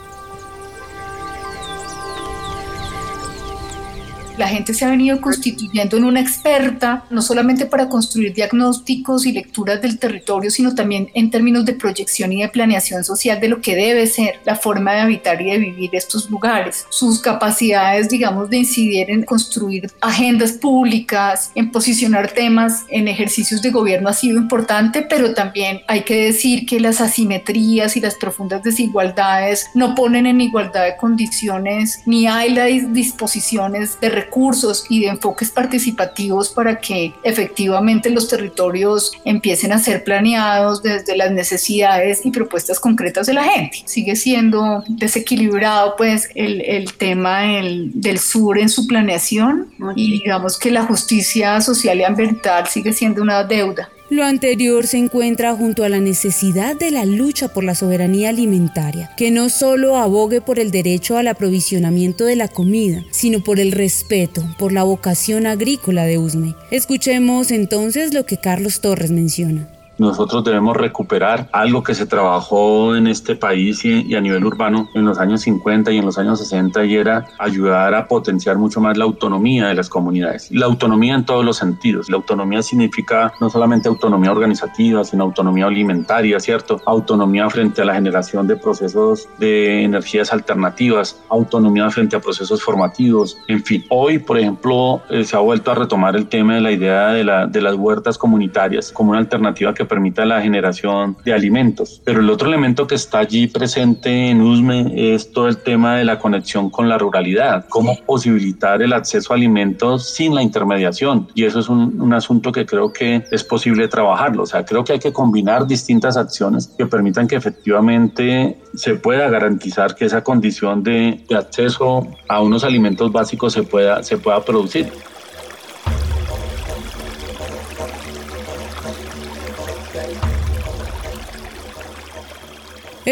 La 4.42 4.48
gente 4.48 4.74
se 4.74 4.84
ha 4.84 4.90
venido 4.90 5.22
constituyendo 5.22 5.98
en 5.98 6.04
una 6.04 6.20
experta, 6.20 7.06
no 7.12 7.22
solamente 7.22 7.68
para 7.68 7.88
construir 7.88 8.34
diagnósticos 8.34 9.28
y 9.28 9.34
lecturas 9.34 9.80
del 9.84 10.00
territorio, 10.00 10.50
sino 10.50 10.74
también 10.74 11.12
en 11.14 11.30
términos 11.30 11.64
de 11.64 11.74
proyección 11.74 12.34
y 12.34 12.42
de 12.42 12.50
planeación 12.50 13.04
social 13.04 13.40
de 13.40 13.50
lo 13.50 13.62
que 13.62 13.76
debe 13.76 14.08
ser 14.08 14.40
la 14.44 14.56
forma 14.56 14.94
de 14.94 15.02
habitar 15.02 15.40
y 15.44 15.52
de 15.52 15.60
vivir 15.60 15.92
estos 15.94 16.28
lugares. 16.32 16.88
Sus 16.90 17.22
capacidades, 17.22 18.10
digamos, 18.10 18.50
de 18.50 18.58
incidir 18.58 19.12
en 19.12 19.22
construir 19.26 19.92
agendas 20.02 20.54
públicas, 20.54 21.52
en 21.54 21.70
posicionar 21.72 22.32
temas 22.32 22.86
en 22.90 23.08
ejercicios 23.08 23.62
de 23.62 23.70
gobierno 23.70 24.10
ha 24.10 24.14
sido 24.14 24.40
importante, 24.40 25.04
pero 25.04 25.36
también 25.36 25.82
hay 25.88 26.02
que 26.02 26.16
decir 26.16 26.66
que 26.66 26.80
las 26.80 27.00
asimetrías 27.00 27.96
y 27.96 28.02
las 28.02 28.16
profundas 28.16 28.64
desigualdades 28.64 29.68
no 29.76 29.94
ponen 29.94 30.26
en 30.26 30.42
igualdad 30.42 30.86
de 30.86 30.98
condiciones 30.98 32.00
ni 32.08 32.26
hay 32.26 32.50
las 32.56 32.92
disposiciones 32.92 34.00
de 34.02 34.10
recursos 34.10 34.31
recursos 34.32 34.86
y 34.88 35.02
de 35.02 35.08
enfoques 35.08 35.52
participativos 35.52 36.50
para 36.50 36.80
que 36.80 37.14
efectivamente 37.24 38.10
los 38.10 38.30
territorios 38.30 39.12
empiecen 39.26 39.74
a 39.74 39.80
ser 39.80 40.06
planeados 40.06 40.82
desde 40.82 41.18
las 41.18 41.32
necesidades 41.32 42.26
y 42.26 42.32
propuestas 42.32 42.80
concretas 42.80 43.28
de 43.28 43.34
la 43.34 43.44
gente. 43.44 43.84
Sigue 43.86 44.16
siendo 44.16 44.84
desequilibrado 44.88 45.96
pues 45.98 46.30
el, 46.34 46.62
el 46.62 46.94
tema 46.94 47.42
del, 47.42 47.92
del, 47.94 48.20
sur 48.20 48.58
en 48.58 48.70
su 48.70 48.88
planeación 48.88 49.68
y 49.98 50.20
digamos 50.20 50.58
que 50.58 50.72
la 50.72 50.84
justicia 50.84 51.60
social 51.60 52.00
y 52.00 52.04
ambiental 52.06 52.68
sigue 52.68 52.94
siendo 52.94 53.22
una 53.22 53.44
deuda. 53.44 53.90
Lo 54.12 54.26
anterior 54.26 54.88
se 54.88 54.98
encuentra 54.98 55.56
junto 55.56 55.86
a 55.86 55.90
la 55.90 56.02
necesidad 56.02 56.76
de 56.76 56.92
la 56.92 57.06
lucha 57.06 57.48
por 57.48 57.64
la 57.64 57.76
soberanía 57.76 58.28
alimentaria, 58.28 59.10
que 59.16 59.32
no 59.32 59.48
solo 59.48 59.96
abogue 59.96 60.42
por 60.42 60.60
el 60.60 60.70
derecho 60.70 61.16
al 61.16 61.30
aprovisionamiento 61.30 62.26
de 62.26 62.36
la 62.36 62.50
comida, 62.50 63.06
sino 63.12 63.42
por 63.42 63.62
el 63.62 63.72
respeto, 63.72 64.44
por 64.60 64.74
la 64.74 64.84
vocación 64.84 65.48
agrícola 65.48 66.04
de 66.04 66.18
Usme. 66.18 66.56
Escuchemos 66.72 67.52
entonces 67.52 68.14
lo 68.14 68.26
que 68.26 68.36
Carlos 68.36 68.82
Torres 68.82 69.12
menciona 69.12 69.70
nosotros 69.98 70.44
debemos 70.44 70.78
recuperar 70.78 71.48
algo 71.52 71.84
que 71.84 71.94
se 71.94 72.06
trabajó 72.06 72.96
en 72.96 73.08
este 73.08 73.36
país 73.36 73.86
y, 73.86 74.16
a 74.16 74.22
nivel 74.22 74.46
urbano 74.46 74.90
en 74.96 75.06
los 75.06 75.20
años 75.20 75.42
50 75.42 75.92
y 75.92 75.98
en 75.98 76.06
los 76.06 76.18
años 76.18 76.40
60 76.40 76.86
y 76.86 76.96
era 76.96 77.28
ayudar 77.38 77.94
a 77.94 78.08
potenciar 78.08 78.58
mucho 78.58 78.82
más 78.82 78.98
la 78.98 79.06
autonomía 79.06 79.68
de 79.68 79.76
las 79.76 79.90
comunidades. 79.90 80.50
La 80.52 80.66
autonomía 80.66 81.16
en 81.16 81.26
todos 81.26 81.46
los 81.46 81.58
sentidos. 81.58 82.10
La 82.10 82.18
autonomía 82.18 82.64
significa 82.64 83.34
no 83.40 83.50
solamente 83.50 83.90
autonomía 83.90 84.32
organizativa, 84.32 85.04
sino 85.04 85.24
autonomía 85.24 85.68
alimentaria, 85.68 86.40
¿cierto? 86.40 86.82
Autonomía 86.86 87.50
frente 87.50 87.82
a 87.82 87.86
la 87.86 87.94
generación 87.94 88.48
de 88.48 88.56
procesos 88.56 89.28
de 89.38 89.84
energías 89.84 90.34
alternativas, 90.34 91.22
autonomía 91.30 91.90
frente 91.90 92.16
a 92.16 92.20
procesos 92.20 92.64
formativos, 92.64 93.38
en 93.48 93.64
fin. 93.64 93.86
Hoy, 93.90 94.20
por 94.20 94.40
ejemplo, 94.40 95.02
eh, 95.10 95.24
se 95.24 95.36
ha 95.36 95.40
vuelto 95.40 95.72
a 95.72 95.76
retomar 95.76 96.16
el 96.16 96.28
tema 96.28 96.56
de 96.56 96.62
la 96.62 96.72
idea 96.72 97.10
de, 97.10 97.24
la, 97.24 97.48
de 97.48 97.62
las 97.62 97.76
huertas 97.76 98.18
comunitarias 98.18 98.92
como 98.92 99.12
una 99.12 99.20
alternativa 99.20 99.74
que 99.74 99.86
permita 99.92 100.24
la 100.26 100.42
generación 100.42 101.18
de 101.26 101.34
alimentos. 101.34 102.02
Pero 102.06 102.22
el 102.22 102.30
otro 102.30 102.48
elemento 102.48 102.88
que 102.88 102.96
está 102.96 103.20
allí 103.20 103.48
presente 103.48 104.30
en 104.30 104.40
USME 104.40 105.14
es 105.14 105.34
todo 105.34 105.50
el 105.50 105.58
tema 105.58 105.98
de 105.98 106.06
la 106.06 106.18
conexión 106.18 106.70
con 106.70 106.88
la 106.88 106.98
ruralidad, 106.98 107.66
cómo 107.68 107.98
posibilitar 108.06 108.82
el 108.82 108.94
acceso 108.94 109.34
a 109.34 109.36
alimentos 109.36 110.14
sin 110.14 110.34
la 110.34 110.42
intermediación. 110.42 111.28
Y 111.36 111.44
eso 111.44 111.60
es 111.60 111.68
un, 111.68 112.00
un 112.00 112.14
asunto 112.14 112.54
que 112.54 112.66
creo 112.66 112.94
que 112.94 113.26
es 113.32 113.44
posible 113.44 113.90
trabajarlo. 113.90 114.44
O 114.44 114.46
sea, 114.46 114.64
creo 114.64 114.86
que 114.86 114.94
hay 114.94 115.00
que 115.00 115.12
combinar 115.12 115.68
distintas 115.68 116.16
acciones 116.16 116.68
que 116.78 116.86
permitan 116.86 117.28
que 117.28 117.36
efectivamente 117.36 118.58
se 118.74 118.96
pueda 118.96 119.30
garantizar 119.30 119.96
que 119.96 120.06
esa 120.06 120.24
condición 120.24 120.84
de, 120.84 121.22
de 121.28 121.36
acceso 121.36 122.08
a 122.30 122.42
unos 122.42 122.64
alimentos 122.64 123.12
básicos 123.12 123.52
se 123.52 123.64
pueda, 123.64 124.04
se 124.04 124.18
pueda 124.18 124.44
producir. 124.46 124.88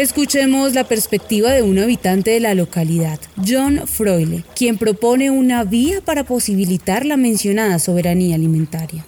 Escuchemos 0.00 0.72
la 0.72 0.84
perspectiva 0.84 1.52
de 1.52 1.60
un 1.60 1.78
habitante 1.78 2.30
de 2.30 2.40
la 2.40 2.54
localidad, 2.54 3.20
John 3.46 3.82
Froile, 3.86 4.44
quien 4.56 4.78
propone 4.78 5.30
una 5.30 5.62
vía 5.62 6.00
para 6.00 6.24
posibilitar 6.24 7.04
la 7.04 7.18
mencionada 7.18 7.78
soberanía 7.78 8.34
alimentaria. 8.36 9.04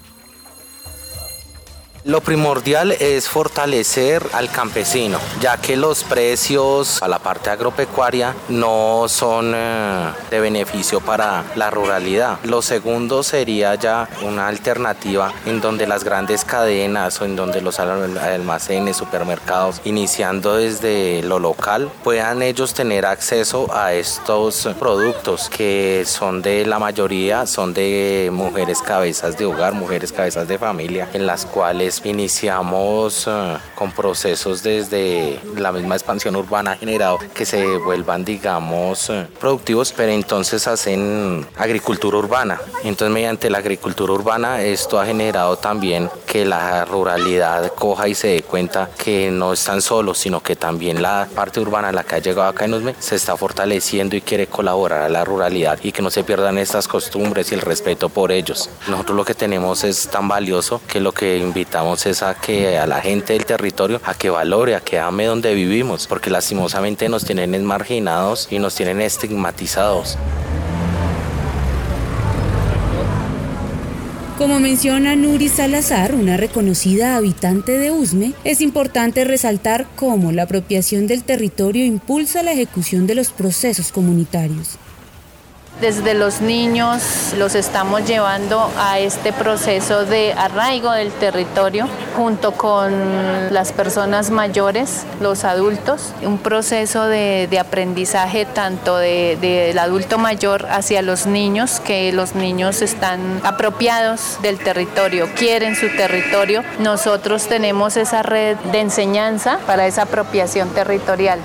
Lo 2.04 2.20
primordial 2.20 2.90
es 2.90 3.28
fortalecer 3.28 4.26
al 4.32 4.50
campesino, 4.50 5.20
ya 5.40 5.58
que 5.58 5.76
los 5.76 6.02
precios 6.02 7.00
a 7.00 7.06
la 7.06 7.20
parte 7.20 7.48
agropecuaria 7.48 8.34
no 8.48 9.04
son 9.06 9.52
eh, 9.54 10.10
de 10.28 10.40
beneficio 10.40 11.00
para 11.00 11.44
la 11.54 11.70
ruralidad. 11.70 12.40
Lo 12.42 12.60
segundo 12.60 13.22
sería 13.22 13.76
ya 13.76 14.08
una 14.22 14.48
alternativa 14.48 15.32
en 15.46 15.60
donde 15.60 15.86
las 15.86 16.02
grandes 16.02 16.44
cadenas 16.44 17.20
o 17.20 17.24
en 17.24 17.36
donde 17.36 17.60
los 17.60 17.78
almacenes, 17.78 18.96
supermercados, 18.96 19.80
iniciando 19.84 20.56
desde 20.56 21.22
lo 21.22 21.38
local, 21.38 21.88
puedan 22.02 22.42
ellos 22.42 22.74
tener 22.74 23.06
acceso 23.06 23.72
a 23.72 23.92
estos 23.92 24.68
productos 24.76 25.48
que 25.48 26.02
son 26.04 26.42
de 26.42 26.66
la 26.66 26.80
mayoría, 26.80 27.46
son 27.46 27.72
de 27.72 28.28
mujeres 28.32 28.82
cabezas 28.82 29.38
de 29.38 29.44
hogar, 29.44 29.72
mujeres 29.72 30.10
cabezas 30.10 30.48
de 30.48 30.58
familia, 30.58 31.08
en 31.12 31.26
las 31.28 31.46
cuales 31.46 31.91
iniciamos 32.04 33.26
eh, 33.26 33.56
con 33.74 33.92
procesos 33.92 34.62
desde 34.62 35.40
la 35.56 35.72
misma 35.72 35.94
expansión 35.94 36.36
urbana 36.36 36.76
generado 36.76 37.18
que 37.34 37.44
se 37.44 37.76
vuelvan, 37.78 38.24
digamos, 38.24 39.10
eh, 39.10 39.26
productivos, 39.38 39.92
pero 39.96 40.12
entonces 40.12 40.66
hacen 40.66 41.46
agricultura 41.56 42.18
urbana. 42.18 42.60
Entonces, 42.84 43.12
mediante 43.12 43.50
la 43.50 43.58
agricultura 43.58 44.12
urbana, 44.12 44.62
esto 44.62 45.00
ha 45.00 45.06
generado 45.06 45.56
también 45.56 46.10
que 46.26 46.44
la 46.44 46.84
ruralidad 46.84 47.72
coja 47.74 48.08
y 48.08 48.14
se 48.14 48.28
dé 48.28 48.42
cuenta 48.42 48.88
que 49.02 49.30
no 49.30 49.52
están 49.52 49.82
solos, 49.82 50.18
sino 50.18 50.42
que 50.42 50.56
también 50.56 51.02
la 51.02 51.28
parte 51.34 51.60
urbana, 51.60 51.92
la 51.92 52.04
que 52.04 52.16
ha 52.16 52.18
llegado 52.18 52.48
acá 52.48 52.64
en 52.64 52.74
Usme, 52.74 52.94
se 52.98 53.16
está 53.16 53.36
fortaleciendo 53.36 54.16
y 54.16 54.20
quiere 54.20 54.46
colaborar 54.46 55.02
a 55.02 55.08
la 55.08 55.24
ruralidad 55.24 55.78
y 55.82 55.92
que 55.92 56.02
no 56.02 56.10
se 56.10 56.24
pierdan 56.24 56.58
estas 56.58 56.88
costumbres 56.88 57.52
y 57.52 57.54
el 57.54 57.60
respeto 57.60 58.08
por 58.08 58.32
ellos. 58.32 58.70
Nosotros 58.88 59.16
lo 59.16 59.24
que 59.24 59.34
tenemos 59.34 59.84
es 59.84 60.08
tan 60.08 60.28
valioso 60.28 60.80
que 60.86 61.00
lo 61.00 61.12
que 61.12 61.36
invitamos 61.36 61.81
es 62.06 62.22
a 62.22 62.34
que 62.34 62.78
a 62.78 62.86
la 62.86 63.00
gente 63.00 63.32
del 63.32 63.44
territorio 63.44 64.00
a 64.04 64.14
que 64.14 64.30
valore, 64.30 64.74
a 64.74 64.80
que 64.80 64.98
ame 64.98 65.26
donde 65.26 65.54
vivimos, 65.54 66.06
porque 66.06 66.30
lastimosamente 66.30 67.08
nos 67.08 67.24
tienen 67.24 67.64
marginados 67.64 68.48
y 68.50 68.58
nos 68.58 68.74
tienen 68.74 69.00
estigmatizados. 69.00 70.16
Como 74.38 74.58
menciona 74.58 75.14
Nuri 75.14 75.48
Salazar, 75.48 76.14
una 76.14 76.36
reconocida 76.36 77.16
habitante 77.16 77.78
de 77.78 77.90
Usme, 77.90 78.32
es 78.44 78.60
importante 78.60 79.24
resaltar 79.24 79.86
cómo 79.94 80.32
la 80.32 80.44
apropiación 80.44 81.06
del 81.06 81.22
territorio 81.22 81.84
impulsa 81.84 82.42
la 82.42 82.52
ejecución 82.52 83.06
de 83.06 83.14
los 83.14 83.30
procesos 83.30 83.92
comunitarios. 83.92 84.78
Desde 85.82 86.14
los 86.14 86.40
niños 86.40 87.34
los 87.36 87.56
estamos 87.56 88.06
llevando 88.06 88.70
a 88.78 89.00
este 89.00 89.32
proceso 89.32 90.04
de 90.04 90.32
arraigo 90.32 90.92
del 90.92 91.10
territorio 91.10 91.88
junto 92.16 92.52
con 92.52 93.52
las 93.52 93.72
personas 93.72 94.30
mayores, 94.30 95.04
los 95.20 95.42
adultos, 95.42 96.12
un 96.22 96.38
proceso 96.38 97.06
de, 97.06 97.48
aprendizaje 97.60 98.46
tanto 98.46 98.96
del 98.96 99.76
adulto 99.76 100.18
mayor 100.18 100.66
hacia 100.70 101.02
los 101.02 101.26
niños, 101.26 101.80
que 101.80 102.12
los 102.12 102.36
niños 102.36 102.80
están 102.80 103.40
apropiados 103.42 104.38
del 104.40 104.60
territorio, 104.60 105.28
quieren 105.34 105.74
su 105.74 105.88
territorio. 105.96 106.62
Nosotros 106.78 107.48
tenemos 107.48 107.96
esa 107.96 108.22
red 108.22 108.56
de 108.70 108.80
enseñanza 108.80 109.58
para 109.66 109.88
esa 109.88 110.02
apropiación 110.02 110.68
territorial. 110.68 111.40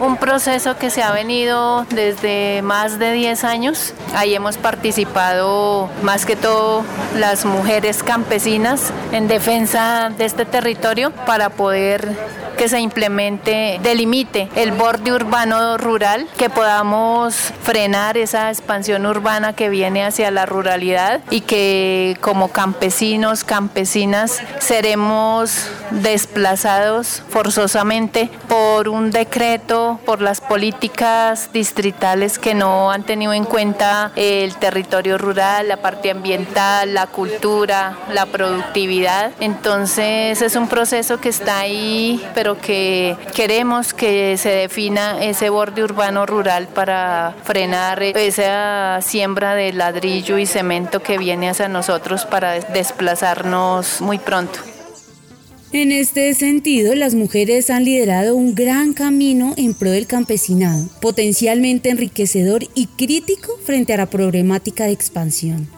Un 0.00 0.16
proceso 0.16 0.76
que 0.76 0.90
se 0.90 1.02
ha 1.02 1.12
venido 1.12 1.84
desde 1.90 2.62
más 2.62 2.98
de 2.98 3.12
10 3.12 3.44
años. 3.44 3.94
Ahí 4.14 4.34
hemos 4.34 4.56
participado 4.56 5.88
más 6.02 6.26
que 6.26 6.36
todo 6.36 6.84
las 7.16 7.44
mujeres 7.44 8.02
campesinas 8.02 8.92
en 9.12 9.28
defensa 9.28 10.10
de 10.16 10.24
este 10.24 10.44
territorio 10.44 11.10
para 11.26 11.50
poder 11.50 12.16
que 12.56 12.68
se 12.68 12.80
implemente, 12.80 13.78
delimite 13.82 14.48
el 14.56 14.72
borde 14.72 15.12
urbano 15.12 15.76
rural, 15.76 16.26
que 16.36 16.48
podamos 16.48 17.52
frenar 17.62 18.16
esa 18.16 18.48
expansión 18.48 19.06
urbana 19.06 19.52
que 19.52 19.68
viene 19.68 20.04
hacia 20.04 20.30
la 20.30 20.46
ruralidad 20.46 21.20
y 21.30 21.42
que 21.42 22.16
como 22.20 22.48
campesinos, 22.48 23.44
campesinas, 23.44 24.40
seremos 24.58 25.68
desplazados 25.90 27.22
forzosamente 27.36 28.30
por 28.48 28.88
un 28.88 29.10
decreto, 29.10 30.00
por 30.06 30.22
las 30.22 30.40
políticas 30.40 31.50
distritales 31.52 32.38
que 32.38 32.54
no 32.54 32.90
han 32.90 33.02
tenido 33.02 33.34
en 33.34 33.44
cuenta 33.44 34.10
el 34.16 34.56
territorio 34.56 35.18
rural, 35.18 35.68
la 35.68 35.76
parte 35.76 36.10
ambiental, 36.10 36.94
la 36.94 37.06
cultura, 37.08 37.98
la 38.10 38.24
productividad. 38.24 39.32
Entonces 39.38 40.40
es 40.40 40.56
un 40.56 40.66
proceso 40.66 41.20
que 41.20 41.28
está 41.28 41.58
ahí, 41.58 42.26
pero 42.34 42.58
que 42.58 43.18
queremos 43.34 43.92
que 43.92 44.38
se 44.38 44.48
defina 44.48 45.22
ese 45.22 45.50
borde 45.50 45.84
urbano 45.84 46.24
rural 46.24 46.68
para 46.68 47.34
frenar 47.44 48.02
esa 48.02 49.00
siembra 49.02 49.54
de 49.54 49.74
ladrillo 49.74 50.38
y 50.38 50.46
cemento 50.46 51.02
que 51.02 51.18
viene 51.18 51.50
hacia 51.50 51.68
nosotros 51.68 52.24
para 52.24 52.52
desplazarnos 52.52 54.00
muy 54.00 54.18
pronto. 54.18 54.75
En 55.72 55.92
este 55.92 56.32
sentido, 56.34 56.94
las 56.94 57.14
mujeres 57.14 57.70
han 57.70 57.84
liderado 57.84 58.36
un 58.36 58.54
gran 58.54 58.92
camino 58.92 59.52
en 59.56 59.74
pro 59.74 59.90
del 59.90 60.06
campesinado, 60.06 60.88
potencialmente 61.00 61.90
enriquecedor 61.90 62.64
y 62.74 62.86
crítico 62.86 63.58
frente 63.64 63.92
a 63.92 63.96
la 63.96 64.06
problemática 64.06 64.84
de 64.84 64.92
expansión 64.92 65.75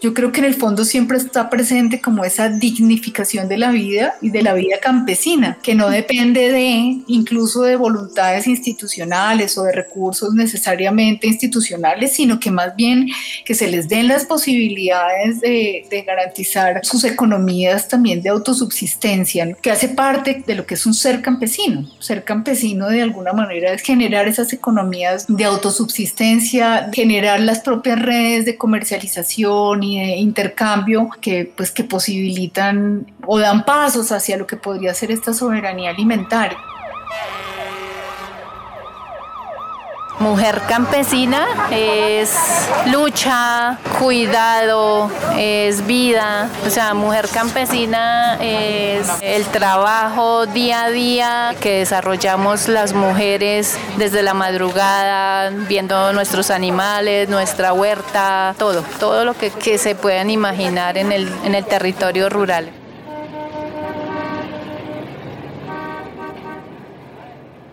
yo 0.00 0.12
creo 0.12 0.30
que 0.30 0.40
en 0.40 0.46
el 0.46 0.54
fondo 0.54 0.84
siempre 0.84 1.16
está 1.16 1.48
presente 1.48 2.00
como 2.00 2.24
esa 2.24 2.48
dignificación 2.48 3.48
de 3.48 3.56
la 3.56 3.70
vida 3.70 4.14
y 4.20 4.30
de 4.30 4.42
la 4.42 4.52
vida 4.52 4.78
campesina, 4.80 5.58
que 5.62 5.74
no 5.74 5.88
depende 5.88 6.52
de 6.52 6.98
incluso 7.06 7.62
de 7.62 7.76
voluntades 7.76 8.46
institucionales 8.46 9.56
o 9.56 9.62
de 9.62 9.72
recursos 9.72 10.34
necesariamente 10.34 11.26
institucionales, 11.26 12.12
sino 12.12 12.38
que 12.38 12.50
más 12.50 12.76
bien 12.76 13.08
que 13.44 13.54
se 13.54 13.68
les 13.68 13.88
den 13.88 14.08
las 14.08 14.26
posibilidades 14.26 15.40
de, 15.40 15.86
de 15.88 16.02
garantizar 16.02 16.84
sus 16.84 17.04
economías 17.04 17.88
también 17.88 18.22
de 18.22 18.28
autosubsistencia, 18.28 19.54
que 19.62 19.70
hace 19.70 19.88
parte 19.88 20.44
de 20.46 20.54
lo 20.54 20.66
que 20.66 20.74
es 20.74 20.84
un 20.84 20.94
ser 20.94 21.22
campesino. 21.22 21.88
Ser 22.00 22.24
campesino 22.24 22.88
de 22.88 23.02
alguna 23.02 23.32
manera 23.32 23.72
es 23.72 23.82
generar 23.82 24.28
esas 24.28 24.52
economías 24.52 25.26
de 25.28 25.44
autosubsistencia, 25.44 26.90
generar 26.92 27.40
las 27.40 27.60
propias 27.60 28.00
redes 28.00 28.44
de 28.44 28.56
comercialización 28.56 29.85
de 29.94 30.16
intercambio 30.16 31.08
que, 31.20 31.50
pues, 31.56 31.70
que 31.70 31.84
posibilitan 31.84 33.06
o 33.24 33.38
dan 33.38 33.64
pasos 33.64 34.10
hacia 34.10 34.36
lo 34.36 34.46
que 34.46 34.56
podría 34.56 34.92
ser 34.94 35.10
esta 35.12 35.32
soberanía 35.32 35.90
alimentaria. 35.90 36.58
Mujer 40.18 40.62
campesina 40.66 41.46
es 41.70 42.34
lucha, 42.86 43.78
cuidado, 43.98 45.10
es 45.36 45.86
vida. 45.86 46.48
O 46.66 46.70
sea, 46.70 46.94
mujer 46.94 47.28
campesina 47.28 48.38
es 48.40 49.08
el 49.20 49.44
trabajo 49.44 50.46
día 50.46 50.84
a 50.84 50.90
día 50.90 51.54
que 51.60 51.80
desarrollamos 51.80 52.68
las 52.68 52.94
mujeres 52.94 53.76
desde 53.98 54.22
la 54.22 54.32
madrugada, 54.32 55.50
viendo 55.50 56.12
nuestros 56.14 56.50
animales, 56.50 57.28
nuestra 57.28 57.74
huerta, 57.74 58.54
todo, 58.58 58.82
todo 58.98 59.26
lo 59.26 59.34
que, 59.34 59.50
se 59.76 59.94
puedan 59.94 60.30
imaginar 60.30 60.96
en 60.96 61.12
el, 61.12 61.30
en 61.44 61.54
el 61.54 61.66
territorio 61.66 62.30
rural. 62.30 62.72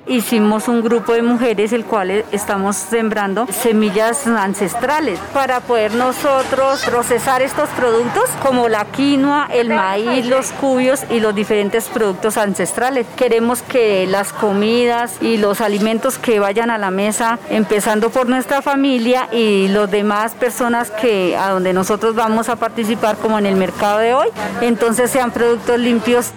Hicimos 0.08 0.68
un 0.68 0.82
grupo 0.82 1.14
de 1.14 1.22
mujeres 1.22 1.72
el 1.72 1.86
cual 1.86 2.26
estamos 2.32 2.76
sembrando 2.76 3.48
semillas 3.48 4.28
ancestrales 4.28 5.20
para 5.34 5.62
poder 5.62 5.94
nosotros 5.96 6.84
procesar 6.86 7.42
estos 7.42 7.70
productos 7.70 8.30
como 8.42 8.68
la 8.68 8.86
quinoa, 8.86 9.48
el 9.52 9.70
maíz, 9.70 10.26
los 10.26 10.52
cubios 10.52 11.02
y 11.10 11.20
los 11.20 11.34
diferentes 11.34 11.86
productos 11.86 12.38
ancestrales. 12.38 13.08
Queremos 13.16 13.62
que 13.62 14.06
las 14.08 14.34
comidas 14.34 15.18
y 15.22 15.38
los 15.38 15.62
alimentos 15.62 16.18
que 16.18 16.40
vayan 16.40 16.70
a 16.70 16.78
la 16.78 16.92
mesa, 16.92 17.40
empezando 17.50 18.10
por 18.10 18.28
nuestra 18.28 18.62
familia 18.62 19.30
y 19.32 19.68
los 19.70 19.90
demás 19.90 20.34
personas 20.34 20.92
que 20.92 21.38
a 21.38 21.52
donde 21.52 21.74
nosotros 21.74 22.16
vamos 22.16 22.50
a 22.50 22.56
participar 22.56 23.18
como 23.18 23.40
en 23.40 23.46
el 23.46 23.56
mercado 23.56 24.00
de 24.00 24.14
hoy, 24.14 24.28
entonces 24.62 25.10
sean 25.10 25.32
productos 25.32 25.80
limpios 25.80 26.34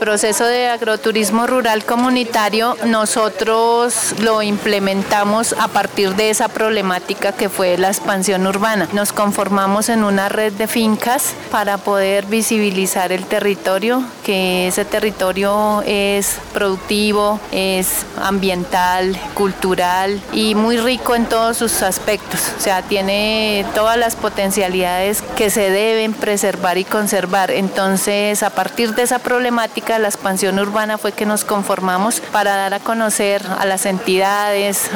proceso 0.00 0.46
de 0.46 0.68
agroturismo 0.68 1.46
rural 1.46 1.84
comunitario 1.84 2.74
nosotros 2.86 4.14
lo 4.20 4.40
implementamos 4.40 5.54
a 5.58 5.68
partir 5.68 6.16
de 6.16 6.30
esa 6.30 6.48
problemática 6.48 7.32
que 7.32 7.50
fue 7.50 7.76
la 7.76 7.88
expansión 7.88 8.46
urbana. 8.46 8.88
Nos 8.94 9.12
conformamos 9.12 9.90
en 9.90 10.02
una 10.02 10.30
red 10.30 10.54
de 10.54 10.66
fincas 10.66 11.34
para 11.50 11.76
poder 11.76 12.24
visibilizar 12.24 13.12
el 13.12 13.26
territorio, 13.26 14.02
que 14.24 14.68
ese 14.68 14.86
territorio 14.86 15.82
es 15.86 16.38
productivo, 16.54 17.38
es 17.52 18.06
ambiental, 18.22 19.20
cultural 19.34 20.18
y 20.32 20.54
muy 20.54 20.78
rico 20.78 21.14
en 21.14 21.26
todos 21.26 21.58
sus 21.58 21.82
aspectos. 21.82 22.40
O 22.56 22.60
sea, 22.60 22.80
tiene 22.80 23.66
todas 23.74 23.98
las 23.98 24.16
potencialidades 24.16 25.22
que 25.36 25.50
se 25.50 25.68
deben 25.68 26.14
preservar 26.14 26.78
y 26.78 26.84
conservar. 26.84 27.50
Entonces, 27.50 28.42
a 28.42 28.48
partir 28.48 28.94
de 28.94 29.02
esa 29.02 29.18
problemática, 29.18 29.89
la 29.98 30.08
expansión 30.08 30.58
urbana 30.58 30.98
fue 30.98 31.12
que 31.12 31.26
nos 31.26 31.44
conformamos 31.44 32.20
para 32.32 32.56
dar 32.56 32.74
a 32.74 32.80
conocer 32.80 33.42
a 33.58 33.64
las 33.64 33.86
entidades, 33.86 34.90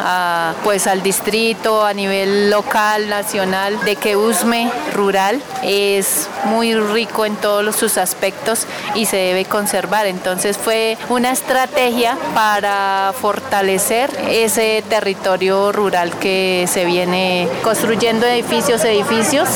pues 0.62 0.86
al 0.86 1.02
distrito, 1.02 1.84
a 1.84 1.92
nivel 1.92 2.50
local, 2.50 3.08
nacional, 3.08 3.80
de 3.84 3.96
que 3.96 4.16
USME 4.16 4.70
rural 4.92 5.42
es 5.62 6.28
muy 6.44 6.74
rico 6.74 7.24
en 7.24 7.36
todos 7.36 7.74
sus 7.76 7.98
aspectos 7.98 8.66
y 8.94 9.06
se 9.06 9.16
debe 9.16 9.44
conservar. 9.44 10.06
Entonces 10.06 10.56
fue 10.56 10.96
una 11.08 11.30
estrategia 11.32 12.16
para 12.34 13.12
fortalecer 13.20 14.10
ese 14.28 14.84
territorio 14.88 15.72
rural 15.72 16.12
que 16.18 16.66
se 16.70 16.84
viene 16.84 17.48
construyendo 17.62 18.26
edificios, 18.26 18.84
edificios, 18.84 19.48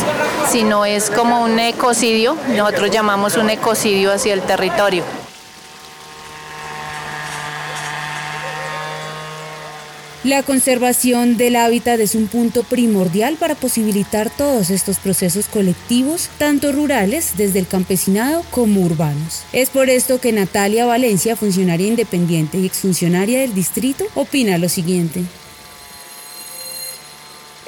sino 0.48 0.84
es 0.84 1.10
como 1.10 1.42
un 1.42 1.58
ecocidio, 1.58 2.36
nosotros 2.56 2.90
llamamos 2.90 3.36
un 3.36 3.50
ecocidio 3.50 4.12
hacia 4.12 4.34
el 4.34 4.42
territorio. 4.42 5.04
La 10.28 10.42
conservación 10.42 11.38
del 11.38 11.56
hábitat 11.56 11.98
es 12.00 12.14
un 12.14 12.26
punto 12.26 12.62
primordial 12.62 13.36
para 13.36 13.54
posibilitar 13.54 14.28
todos 14.28 14.68
estos 14.68 14.98
procesos 14.98 15.48
colectivos, 15.48 16.28
tanto 16.36 16.70
rurales 16.70 17.32
desde 17.38 17.60
el 17.60 17.66
campesinado 17.66 18.44
como 18.50 18.82
urbanos. 18.82 19.44
Es 19.54 19.70
por 19.70 19.88
esto 19.88 20.20
que 20.20 20.32
Natalia 20.32 20.84
Valencia, 20.84 21.34
funcionaria 21.34 21.88
independiente 21.88 22.58
y 22.58 22.66
exfuncionaria 22.66 23.40
del 23.40 23.54
distrito, 23.54 24.04
opina 24.14 24.58
lo 24.58 24.68
siguiente. 24.68 25.22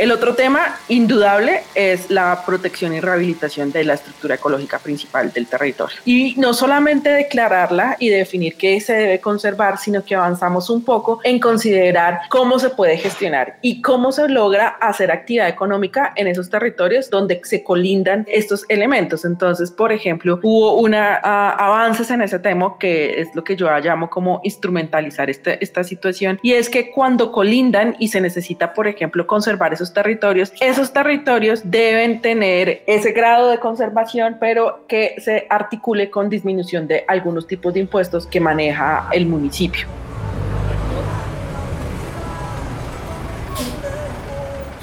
El 0.01 0.13
otro 0.13 0.35
tema 0.35 0.79
indudable 0.89 1.61
es 1.75 2.11
la 2.11 2.43
protección 2.47 2.95
y 2.95 3.01
rehabilitación 3.01 3.71
de 3.71 3.85
la 3.85 3.93
estructura 3.93 4.37
ecológica 4.37 4.79
principal 4.79 5.31
del 5.31 5.47
territorio. 5.47 5.99
Y 6.07 6.33
no 6.39 6.55
solamente 6.55 7.11
declararla 7.11 7.99
y 7.99 8.09
definir 8.09 8.57
qué 8.57 8.81
se 8.81 8.95
debe 8.95 9.21
conservar, 9.21 9.77
sino 9.77 10.03
que 10.03 10.15
avanzamos 10.15 10.71
un 10.71 10.87
poco 10.87 11.21
en 11.23 11.39
considerar 11.39 12.21
cómo 12.31 12.59
se 12.59 12.71
puede 12.71 12.97
gestionar 12.97 13.59
y 13.61 13.83
cómo 13.83 14.11
se 14.11 14.27
logra 14.31 14.69
hacer 14.69 15.11
actividad 15.11 15.51
económica 15.51 16.15
en 16.17 16.29
esos 16.29 16.49
territorios 16.49 17.11
donde 17.11 17.39
se 17.45 17.63
colindan 17.63 18.25
estos 18.27 18.65
elementos. 18.71 19.27
Entonces, 19.27 19.71
por 19.71 19.93
ejemplo, 19.93 20.41
hubo 20.43 20.77
una 20.77 21.17
avances 21.17 22.11
en 22.11 22.23
ese 22.23 22.39
tema 22.39 22.77
que 22.81 23.21
es 23.21 23.35
lo 23.35 23.45
que 23.45 23.55
yo 23.55 23.69
llamo 23.81 24.09
como 24.09 24.41
instrumentalizar 24.45 25.29
este, 25.29 25.63
esta 25.63 25.85
situación 25.85 26.39
y 26.41 26.55
es 26.55 26.71
que 26.71 26.91
cuando 26.91 27.31
colindan 27.31 27.97
y 27.99 28.09
se 28.09 28.23
necesita, 28.23 28.73
por 28.73 28.89
ejemplo, 28.89 29.27
conservar 29.27 29.75
esos 29.75 29.90
territorios, 29.93 30.53
esos 30.61 30.93
territorios 30.93 31.63
deben 31.65 32.21
tener 32.21 32.83
ese 32.87 33.13
grado 33.13 33.51
de 33.51 33.59
conservación, 33.59 34.37
pero 34.41 34.87
que 34.87 35.17
se 35.19 35.47
articule 35.49 36.11
con 36.11 36.29
disminución 36.29 36.87
de 36.87 37.05
algunos 37.09 37.47
tipos 37.47 37.75
de 37.75 37.81
impuestos 37.81 38.27
que 38.27 38.41
maneja 38.41 39.09
el 39.13 39.27
municipio. 39.27 39.87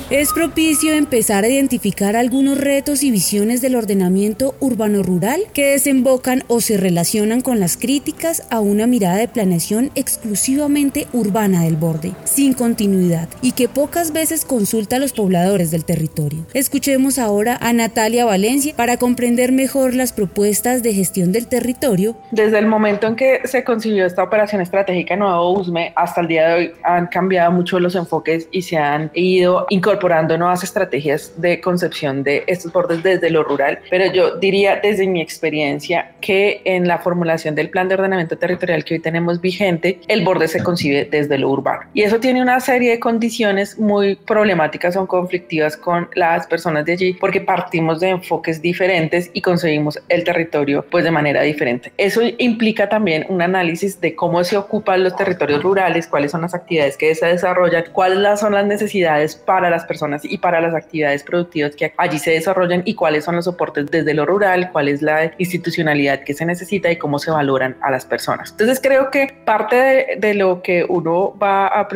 Es 0.10 0.32
propicio 0.32 0.94
empezar 0.94 1.44
a 1.44 1.50
identificar 1.50 2.16
algunos 2.16 2.58
retos 2.58 3.04
y 3.04 3.12
visiones 3.12 3.60
del 3.62 3.76
ordenamiento 3.76 4.56
urbano-rural 4.62 5.42
que 5.54 5.72
desembocan 5.72 6.46
o 6.48 6.62
se 6.62 6.78
relacionan 6.78 7.42
con 7.42 7.60
las 7.60 7.76
críticas 7.76 8.48
a 8.50 8.62
una 8.62 8.88
mirada 8.88 9.18
de 9.18 9.28
planeación 9.28 9.92
exclusivamente 9.96 11.08
urbana 11.12 11.66
del 11.66 11.76
borde, 11.76 12.14
sin 12.24 12.54
continuidad, 12.54 13.28
y 13.42 13.52
que 13.52 13.68
pocas 13.68 14.14
veces 14.14 14.46
consulta 14.46 14.96
a 14.96 15.00
los 15.00 15.12
pobladores 15.12 15.72
del 15.72 15.84
territorio. 15.84 16.46
Escuchemos 16.54 17.20
ahora 17.20 17.58
a 17.60 17.74
Natalia 17.74 18.24
Valencia 18.24 18.74
para 18.78 18.96
comprender 18.96 19.52
mejor 19.52 19.94
las 19.94 20.14
propuestas 20.14 20.84
de 20.84 20.94
gestión 20.94 21.34
del 21.34 21.48
territorio. 21.48 22.16
Desde 22.32 22.60
el 22.60 22.66
momento 22.66 23.08
en 23.08 23.18
que 23.18 23.42
se 23.44 23.66
consiguió 23.66 24.06
esta 24.06 24.24
operación 24.24 24.62
estratégica 24.62 25.18
Nuevo 25.18 25.60
USME 25.60 25.92
hasta 25.98 26.22
el 26.22 26.28
día 26.28 26.48
de 26.48 26.54
hoy 26.54 26.72
han 26.86 27.08
cambiado 27.08 27.52
mucho 27.52 27.78
los 27.82 27.94
enfoques 27.96 28.48
y 28.54 28.62
se 28.62 28.78
han 28.78 29.12
ido 29.14 29.66
incorporando 29.70 29.97
incorporando 29.98 30.38
nuevas 30.38 30.64
estrategias 30.64 31.34
de 31.38 31.60
concepción 31.60 32.22
de 32.22 32.44
estos 32.46 32.72
bordes 32.72 33.02
desde 33.02 33.32
lo 33.32 33.44
rural, 33.44 33.80
pero 33.90 34.06
yo 34.14 34.36
diría 34.36 34.80
desde 34.82 35.08
mi 35.08 35.22
experiencia 35.22 36.12
que 36.22 36.62
en 36.66 36.88
la 36.88 37.00
formulación 37.00 37.56
del 37.56 37.72
plan 37.72 37.88
de 37.88 37.96
ordenamiento 37.96 38.38
territorial 38.38 38.84
que 38.84 38.94
hoy 38.96 39.00
tenemos 39.00 39.42
vigente, 39.42 40.00
el 40.08 40.24
borde 40.24 40.48
se 40.48 40.62
concibe 40.62 41.06
desde 41.06 41.40
lo 41.40 41.50
urbano. 41.50 41.82
Y 41.96 42.04
eso 42.04 42.20
tiene 42.20 42.44
una 42.44 42.60
serie 42.60 42.92
de 42.92 43.00
condiciones 43.00 43.80
muy 43.80 44.16
problemáticas 44.18 44.96
o 44.98 45.08
conflictivas 45.08 45.76
con 45.76 46.10
las 46.14 46.46
personas 46.46 46.86
de 46.86 46.92
allí 46.92 47.14
porque 47.14 47.42
partimos 47.42 48.00
de 48.00 48.10
enfoques 48.10 48.62
diferentes 48.62 49.32
y 49.34 49.42
concebimos 49.42 50.00
el 50.10 50.24
territorio 50.24 50.86
pues 50.92 51.06
de 51.06 51.12
manera 51.12 51.42
diferente. 51.42 51.92
Eso 51.98 52.22
implica 52.38 52.88
también 52.88 53.26
un 53.30 53.42
análisis 53.42 54.00
de 54.00 54.14
cómo 54.14 54.44
se 54.44 54.58
ocupan 54.58 55.04
los 55.04 55.16
territorios 55.16 55.64
rurales, 55.64 56.06
cuáles 56.06 56.32
son 56.32 56.42
las 56.42 56.54
actividades 56.54 56.98
que 56.98 57.16
se 57.16 57.26
desarrollan, 57.26 57.86
cuáles 57.94 58.40
son 58.40 58.54
las 58.54 58.66
necesidades 58.68 59.36
para 59.36 59.70
las 59.72 59.87
personas 59.88 60.24
y 60.26 60.38
para 60.38 60.62
las 60.62 60.76
actividades 60.76 61.24
productivas 61.24 61.76
que 61.76 61.94
allí 61.98 62.20
se 62.20 62.32
desarrollan 62.32 62.84
y 62.86 62.94
cuáles 62.96 63.26
son 63.26 63.36
los 63.36 63.46
soportes 63.46 63.88
desde 63.88 64.14
lo 64.14 64.26
rural, 64.26 64.72
cuál 64.72 64.88
es 64.88 65.02
la 65.02 65.32
institucionalidad 65.38 66.24
que 66.24 66.34
se 66.34 66.46
necesita 66.46 66.92
y 66.92 66.98
cómo 66.98 67.20
se 67.20 67.32
valoran 67.32 67.78
a 67.82 67.92
las 67.92 68.06
personas. 68.06 68.52
Entonces 68.52 68.80
creo 68.82 69.10
que 69.10 69.36
parte 69.46 70.18
de, 70.20 70.34
lo 70.34 70.62
que 70.62 70.86
uno 70.88 71.38
va 71.38 71.68
a, 71.68 71.88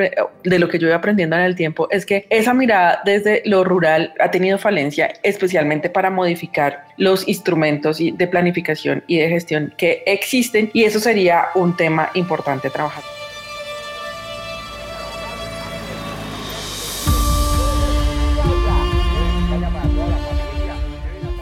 de 0.43 0.59
lo 0.59 0.67
que 0.67 0.79
yo 0.79 0.87
voy 0.87 0.95
aprendiendo 0.95 1.35
en 1.35 1.43
el 1.43 1.55
tiempo 1.55 1.87
es 1.91 2.05
que 2.05 2.25
esa 2.29 2.53
mirada 2.53 3.01
desde 3.05 3.41
lo 3.45 3.63
rural 3.63 4.13
ha 4.19 4.31
tenido 4.31 4.57
falencia, 4.57 5.13
especialmente 5.23 5.89
para 5.89 6.09
modificar 6.09 6.85
los 6.97 7.27
instrumentos 7.27 7.99
de 7.99 8.27
planificación 8.27 9.03
y 9.07 9.17
de 9.17 9.29
gestión 9.29 9.73
que 9.77 10.03
existen 10.05 10.69
y 10.73 10.83
eso 10.83 10.99
sería 10.99 11.47
un 11.55 11.75
tema 11.75 12.09
importante 12.13 12.69
trabajar. 12.69 13.20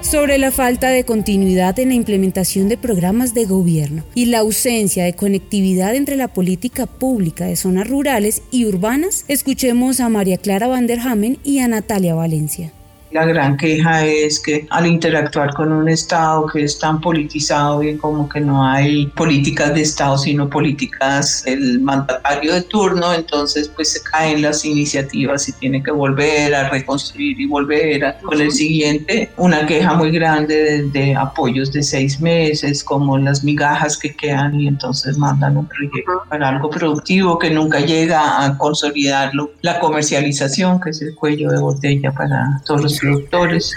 Sobre 0.09 0.39
la 0.39 0.49
falta 0.49 0.89
de 0.89 1.03
continuidad 1.03 1.77
en 1.77 1.89
la 1.89 1.93
implementación 1.93 2.67
de 2.67 2.77
programas 2.77 3.35
de 3.35 3.45
gobierno 3.45 4.03
y 4.15 4.25
la 4.25 4.39
ausencia 4.39 5.03
de 5.03 5.13
conectividad 5.13 5.93
entre 5.93 6.15
la 6.15 6.29
política 6.29 6.87
pública 6.87 7.45
de 7.45 7.55
zonas 7.55 7.87
rurales 7.87 8.41
y 8.49 8.65
urbanas, 8.65 9.23
escuchemos 9.27 9.99
a 9.99 10.09
María 10.09 10.37
Clara 10.37 10.67
Vanderhamen 10.67 11.37
y 11.43 11.59
a 11.59 11.67
Natalia 11.67 12.15
Valencia. 12.15 12.73
La 13.11 13.25
gran 13.25 13.57
queja 13.57 14.05
es 14.05 14.39
que 14.39 14.67
al 14.69 14.85
interactuar 14.85 15.53
con 15.53 15.71
un 15.71 15.89
Estado 15.89 16.45
que 16.45 16.63
es 16.63 16.77
tan 16.77 17.01
politizado 17.01 17.81
y 17.81 17.97
como 17.97 18.29
que 18.29 18.39
no 18.39 18.63
hay 18.63 19.07
políticas 19.07 19.73
de 19.73 19.81
Estado, 19.81 20.17
sino 20.17 20.47
políticas 20.47 21.43
del 21.43 21.79
mandatario 21.79 22.53
de 22.53 22.61
turno, 22.61 23.11
entonces 23.13 23.67
pues 23.69 23.93
se 23.93 24.03
caen 24.03 24.43
las 24.43 24.63
iniciativas 24.63 25.49
y 25.49 25.53
tiene 25.53 25.81
que 25.81 25.91
volver 25.91 26.53
a 26.53 26.69
reconstruir 26.69 27.39
y 27.39 27.45
volver 27.47 28.05
a, 28.05 28.17
con 28.19 28.39
el 28.39 28.51
siguiente. 28.51 29.31
Una 29.37 29.65
queja 29.65 29.95
muy 29.95 30.11
grande 30.11 30.83
de, 30.83 31.15
apoyos 31.15 31.71
de 31.73 31.81
seis 31.81 32.21
meses, 32.21 32.83
como 32.83 33.17
las 33.17 33.43
migajas 33.43 33.97
que 33.97 34.15
quedan 34.15 34.59
y 34.59 34.67
entonces 34.67 35.17
mandan 35.17 35.57
un 35.57 35.67
proyecto 35.67 36.23
para 36.29 36.49
algo 36.49 36.69
productivo 36.69 37.39
que 37.39 37.49
nunca 37.49 37.79
llega 37.79 38.45
a 38.45 38.57
consolidarlo. 38.57 39.51
La 39.61 39.79
comercialización, 39.79 40.79
que 40.79 40.91
es 40.91 41.01
el 41.01 41.15
cuello 41.15 41.49
de 41.49 41.59
botella 41.59 42.11
para 42.11 42.61
todos 42.65 42.83
los 42.83 42.98
productores 42.99 43.73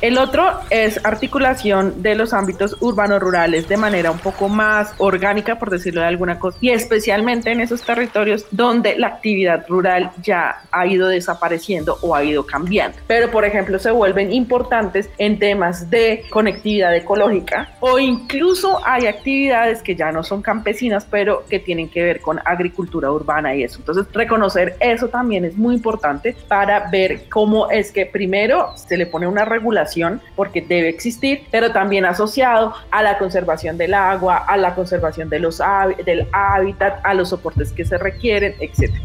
el 0.00 0.16
otro 0.16 0.60
es 0.70 1.04
articulación 1.04 2.02
de 2.02 2.14
los 2.14 2.32
ámbitos 2.32 2.74
urbanos-rurales 2.80 3.68
de 3.68 3.76
manera 3.76 4.10
un 4.10 4.18
poco 4.18 4.48
más 4.48 4.94
orgánica, 4.96 5.58
por 5.58 5.68
decirlo 5.68 6.00
de 6.00 6.06
alguna 6.06 6.38
cosa, 6.38 6.56
y 6.60 6.70
especialmente 6.70 7.52
en 7.52 7.60
esos 7.60 7.82
territorios 7.82 8.46
donde 8.50 8.96
la 8.98 9.08
actividad 9.08 9.66
rural 9.68 10.10
ya 10.22 10.62
ha 10.70 10.86
ido 10.86 11.08
desapareciendo 11.08 11.98
o 12.00 12.14
ha 12.14 12.24
ido 12.24 12.46
cambiando. 12.46 12.96
Pero, 13.06 13.30
por 13.30 13.44
ejemplo, 13.44 13.78
se 13.78 13.90
vuelven 13.90 14.32
importantes 14.32 15.10
en 15.18 15.38
temas 15.38 15.90
de 15.90 16.24
conectividad 16.30 16.96
ecológica 16.96 17.74
o 17.80 17.98
incluso 17.98 18.80
hay 18.86 19.06
actividades 19.06 19.82
que 19.82 19.94
ya 19.96 20.12
no 20.12 20.22
son 20.22 20.40
campesinas, 20.40 21.06
pero 21.10 21.44
que 21.46 21.58
tienen 21.58 21.90
que 21.90 22.02
ver 22.02 22.20
con 22.20 22.40
agricultura 22.46 23.12
urbana 23.12 23.54
y 23.54 23.64
eso. 23.64 23.78
Entonces, 23.80 24.06
reconocer 24.14 24.76
eso 24.80 25.08
también 25.08 25.44
es 25.44 25.58
muy 25.58 25.74
importante 25.74 26.34
para 26.48 26.88
ver 26.90 27.28
cómo 27.28 27.70
es 27.70 27.92
que 27.92 28.06
primero 28.06 28.72
se 28.76 28.96
le 28.96 29.04
pone 29.04 29.26
una 29.26 29.44
regulación 29.44 29.89
porque 30.36 30.60
debe 30.60 30.88
existir, 30.88 31.46
pero 31.50 31.72
también 31.72 32.04
asociado 32.04 32.74
a 32.90 33.02
la 33.02 33.18
conservación 33.18 33.78
del 33.78 33.94
agua, 33.94 34.36
a 34.36 34.56
la 34.56 34.74
conservación 34.74 35.28
de 35.28 35.40
los, 35.40 35.60
del 36.04 36.28
hábitat, 36.32 37.00
a 37.04 37.14
los 37.14 37.30
soportes 37.30 37.72
que 37.72 37.84
se 37.84 37.98
requieren, 37.98 38.54
etcétera. 38.60 39.02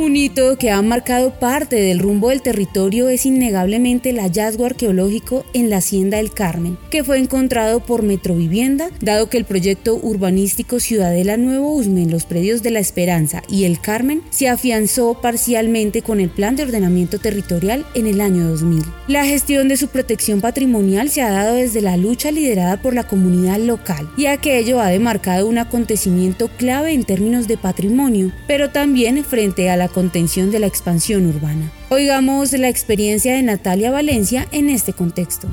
Un 0.00 0.16
hito 0.16 0.56
que 0.56 0.70
ha 0.70 0.80
marcado 0.80 1.38
parte 1.38 1.76
del 1.76 1.98
rumbo 1.98 2.30
del 2.30 2.40
territorio 2.40 3.10
es 3.10 3.26
innegablemente 3.26 4.08
el 4.08 4.18
hallazgo 4.18 4.64
arqueológico 4.64 5.44
en 5.52 5.68
la 5.68 5.76
Hacienda 5.76 6.16
del 6.16 6.32
Carmen, 6.32 6.78
que 6.90 7.04
fue 7.04 7.18
encontrado 7.18 7.80
por 7.80 8.02
Metrovivienda, 8.02 8.88
dado 9.02 9.28
que 9.28 9.36
el 9.36 9.44
proyecto 9.44 9.96
urbanístico 9.96 10.80
Ciudadela 10.80 11.36
Nuevo 11.36 11.74
Usme 11.74 12.00
en 12.02 12.10
los 12.10 12.24
predios 12.24 12.62
de 12.62 12.70
La 12.70 12.80
Esperanza 12.80 13.42
y 13.46 13.64
el 13.64 13.78
Carmen 13.78 14.22
se 14.30 14.48
afianzó 14.48 15.20
parcialmente 15.20 16.00
con 16.00 16.18
el 16.18 16.30
Plan 16.30 16.56
de 16.56 16.62
Ordenamiento 16.62 17.18
Territorial 17.18 17.84
en 17.94 18.06
el 18.06 18.22
año 18.22 18.48
2000. 18.48 18.82
La 19.06 19.26
gestión 19.26 19.68
de 19.68 19.76
su 19.76 19.88
protección 19.88 20.40
patrimonial 20.40 21.10
se 21.10 21.20
ha 21.20 21.30
dado 21.30 21.56
desde 21.56 21.82
la 21.82 21.98
lucha 21.98 22.30
liderada 22.30 22.80
por 22.80 22.94
la 22.94 23.04
comunidad 23.04 23.58
local, 23.58 24.10
y 24.16 24.26
aquello 24.26 24.80
ha 24.80 24.88
demarcado 24.88 25.46
un 25.46 25.58
acontecimiento 25.58 26.48
clave 26.56 26.92
en 26.92 27.04
términos 27.04 27.46
de 27.48 27.58
patrimonio, 27.58 28.32
pero 28.46 28.70
también 28.70 29.22
frente 29.24 29.68
a 29.68 29.76
la 29.76 29.90
contención 30.00 30.50
de 30.50 30.60
la 30.60 30.66
expansión 30.66 31.26
urbana. 31.26 31.70
Oigamos 31.90 32.52
la 32.52 32.70
experiencia 32.70 33.34
de 33.34 33.42
Natalia 33.42 33.90
Valencia 33.90 34.48
en 34.50 34.70
este 34.70 34.94
contexto 34.94 35.46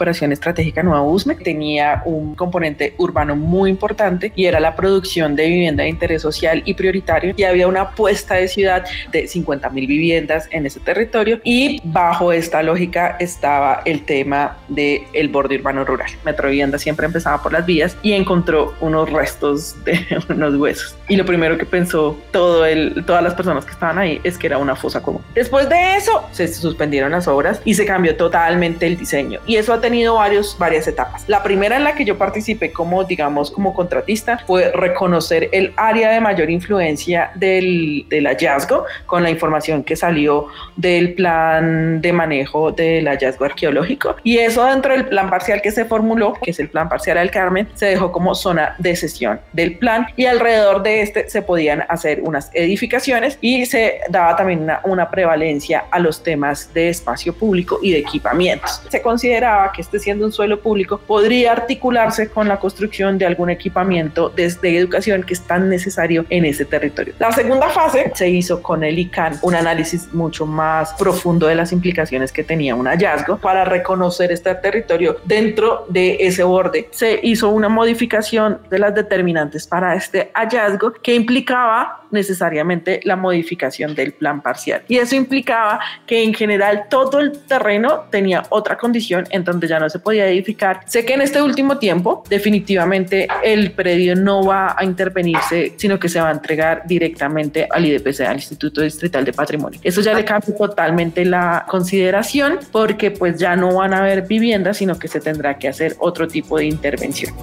operación 0.00 0.32
estratégica 0.32 0.82
Nueva 0.82 1.02
USME 1.02 1.34
tenía 1.34 2.00
un 2.06 2.34
componente 2.34 2.94
urbano 2.96 3.36
muy 3.36 3.68
importante 3.68 4.32
y 4.34 4.46
era 4.46 4.58
la 4.58 4.74
producción 4.74 5.36
de 5.36 5.46
vivienda 5.46 5.82
de 5.82 5.90
interés 5.90 6.22
social 6.22 6.62
y 6.64 6.72
prioritario 6.72 7.34
y 7.36 7.42
había 7.42 7.68
una 7.68 7.82
apuesta 7.82 8.36
de 8.36 8.48
ciudad 8.48 8.86
de 9.12 9.28
50 9.28 9.68
mil 9.68 9.86
viviendas 9.86 10.48
en 10.52 10.64
ese 10.64 10.80
territorio 10.80 11.38
y 11.44 11.82
bajo 11.84 12.32
esta 12.32 12.62
lógica 12.62 13.16
estaba 13.20 13.82
el 13.84 14.06
tema 14.06 14.56
del 14.68 15.02
el 15.12 15.28
borde 15.28 15.56
urbano 15.56 15.84
rural. 15.84 16.10
Metro 16.24 16.48
Vivienda 16.48 16.78
siempre 16.78 17.04
empezaba 17.04 17.42
por 17.42 17.52
las 17.52 17.66
vías 17.66 17.94
y 18.02 18.12
encontró 18.12 18.72
unos 18.80 19.10
restos 19.10 19.76
de 19.84 20.00
unos 20.30 20.54
huesos 20.54 20.96
y 21.08 21.16
lo 21.16 21.26
primero 21.26 21.58
que 21.58 21.66
pensó 21.66 22.16
todo 22.30 22.64
el, 22.64 23.04
todas 23.04 23.22
las 23.22 23.34
personas 23.34 23.66
que 23.66 23.72
estaban 23.72 23.98
ahí 23.98 24.18
es 24.24 24.38
que 24.38 24.46
era 24.46 24.56
una 24.56 24.76
fosa 24.76 25.02
común. 25.02 25.22
Después 25.34 25.68
de 25.68 25.96
eso 25.96 26.24
se 26.32 26.48
suspendieron 26.48 27.12
las 27.12 27.28
obras 27.28 27.60
y 27.66 27.74
se 27.74 27.84
cambió 27.84 28.16
totalmente 28.16 28.86
el 28.86 28.96
diseño 28.96 29.40
y 29.46 29.56
eso 29.56 29.74
ha 29.74 29.80
tenido 29.80 29.89
tenido 29.90 30.14
varios, 30.14 30.56
varias 30.56 30.86
etapas. 30.86 31.24
La 31.26 31.42
primera 31.42 31.76
en 31.76 31.82
la 31.82 31.96
que 31.96 32.04
yo 32.04 32.16
participé 32.16 32.72
como, 32.72 33.02
digamos, 33.02 33.50
como 33.50 33.74
contratista 33.74 34.38
fue 34.46 34.70
reconocer 34.70 35.48
el 35.50 35.72
área 35.76 36.10
de 36.10 36.20
mayor 36.20 36.48
influencia 36.48 37.32
del, 37.34 38.06
del 38.08 38.26
hallazgo 38.26 38.84
con 39.06 39.24
la 39.24 39.30
información 39.30 39.82
que 39.82 39.96
salió 39.96 40.46
del 40.76 41.14
plan 41.14 42.00
de 42.00 42.12
manejo 42.12 42.70
del 42.70 43.08
hallazgo 43.08 43.46
arqueológico. 43.46 44.14
Y 44.22 44.38
eso 44.38 44.64
dentro 44.64 44.92
del 44.92 45.06
plan 45.06 45.28
parcial 45.28 45.60
que 45.60 45.72
se 45.72 45.84
formuló, 45.84 46.34
que 46.34 46.52
es 46.52 46.60
el 46.60 46.68
plan 46.68 46.88
parcial 46.88 47.18
del 47.18 47.32
Carmen, 47.32 47.66
se 47.74 47.86
dejó 47.86 48.12
como 48.12 48.36
zona 48.36 48.76
de 48.78 48.94
sesión 48.94 49.40
del 49.52 49.76
plan 49.76 50.06
y 50.16 50.26
alrededor 50.26 50.84
de 50.84 51.02
este 51.02 51.28
se 51.28 51.42
podían 51.42 51.84
hacer 51.88 52.20
unas 52.22 52.50
edificaciones 52.54 53.38
y 53.40 53.66
se 53.66 54.00
daba 54.08 54.36
también 54.36 54.60
una, 54.60 54.80
una 54.84 55.10
prevalencia 55.10 55.84
a 55.90 55.98
los 55.98 56.22
temas 56.22 56.72
de 56.72 56.90
espacio 56.90 57.34
público 57.34 57.80
y 57.82 57.90
de 57.90 57.98
equipamientos. 57.98 58.82
Se 58.88 59.02
consideraba 59.02 59.72
que 59.72 59.79
este 59.80 59.98
siendo 59.98 60.24
un 60.24 60.32
suelo 60.32 60.60
público 60.60 60.98
podría 60.98 61.52
articularse 61.52 62.28
con 62.28 62.48
la 62.48 62.58
construcción 62.58 63.18
de 63.18 63.26
algún 63.26 63.50
equipamiento 63.50 64.30
desde 64.34 64.76
educación 64.76 65.22
que 65.22 65.34
es 65.34 65.40
tan 65.42 65.68
necesario 65.68 66.24
en 66.30 66.44
ese 66.44 66.64
territorio. 66.64 67.14
La 67.18 67.32
segunda 67.32 67.68
fase 67.68 68.12
se 68.14 68.28
hizo 68.28 68.62
con 68.62 68.84
el 68.84 68.98
ICANN, 68.98 69.38
un 69.42 69.54
análisis 69.54 70.12
mucho 70.12 70.46
más 70.46 70.94
profundo 70.94 71.46
de 71.46 71.54
las 71.54 71.72
implicaciones 71.72 72.32
que 72.32 72.44
tenía 72.44 72.74
un 72.74 72.86
hallazgo 72.86 73.38
para 73.38 73.64
reconocer 73.64 74.32
este 74.32 74.54
territorio 74.54 75.16
dentro 75.24 75.86
de 75.88 76.16
ese 76.20 76.42
borde. 76.42 76.88
Se 76.90 77.20
hizo 77.22 77.48
una 77.48 77.68
modificación 77.68 78.58
de 78.70 78.78
las 78.78 78.94
determinantes 78.94 79.66
para 79.66 79.94
este 79.94 80.30
hallazgo 80.34 80.92
que 80.92 81.14
implicaba 81.14 81.99
necesariamente 82.10 83.00
la 83.04 83.16
modificación 83.16 83.94
del 83.94 84.12
plan 84.12 84.40
parcial. 84.40 84.82
Y 84.88 84.98
eso 84.98 85.16
implicaba 85.16 85.80
que 86.06 86.22
en 86.22 86.34
general 86.34 86.84
todo 86.88 87.18
el 87.18 87.32
terreno 87.32 88.04
tenía 88.10 88.42
otra 88.50 88.76
condición 88.76 89.26
en 89.30 89.44
donde 89.44 89.68
ya 89.68 89.78
no 89.78 89.88
se 89.88 89.98
podía 89.98 90.26
edificar. 90.28 90.80
Sé 90.86 91.04
que 91.04 91.14
en 91.14 91.22
este 91.22 91.42
último 91.42 91.78
tiempo 91.78 92.24
definitivamente 92.28 93.28
el 93.42 93.72
predio 93.72 94.14
no 94.16 94.44
va 94.44 94.74
a 94.76 94.84
intervenirse, 94.84 95.74
sino 95.76 95.98
que 95.98 96.08
se 96.08 96.20
va 96.20 96.28
a 96.28 96.32
entregar 96.32 96.82
directamente 96.86 97.68
al 97.70 97.84
IDPC, 97.84 98.20
al 98.20 98.36
Instituto 98.36 98.82
Distrital 98.82 99.24
de 99.24 99.32
Patrimonio. 99.32 99.80
Eso 99.82 100.00
ya 100.00 100.14
le 100.14 100.24
cambia 100.24 100.56
totalmente 100.56 101.24
la 101.24 101.64
consideración 101.68 102.58
porque 102.72 103.10
pues 103.10 103.38
ya 103.38 103.56
no 103.56 103.74
van 103.74 103.94
a 103.94 103.98
haber 103.98 104.26
viviendas, 104.26 104.78
sino 104.78 104.98
que 104.98 105.08
se 105.08 105.20
tendrá 105.20 105.58
que 105.58 105.68
hacer 105.68 105.96
otro 105.98 106.26
tipo 106.26 106.58
de 106.58 106.66
intervención. 106.66 107.34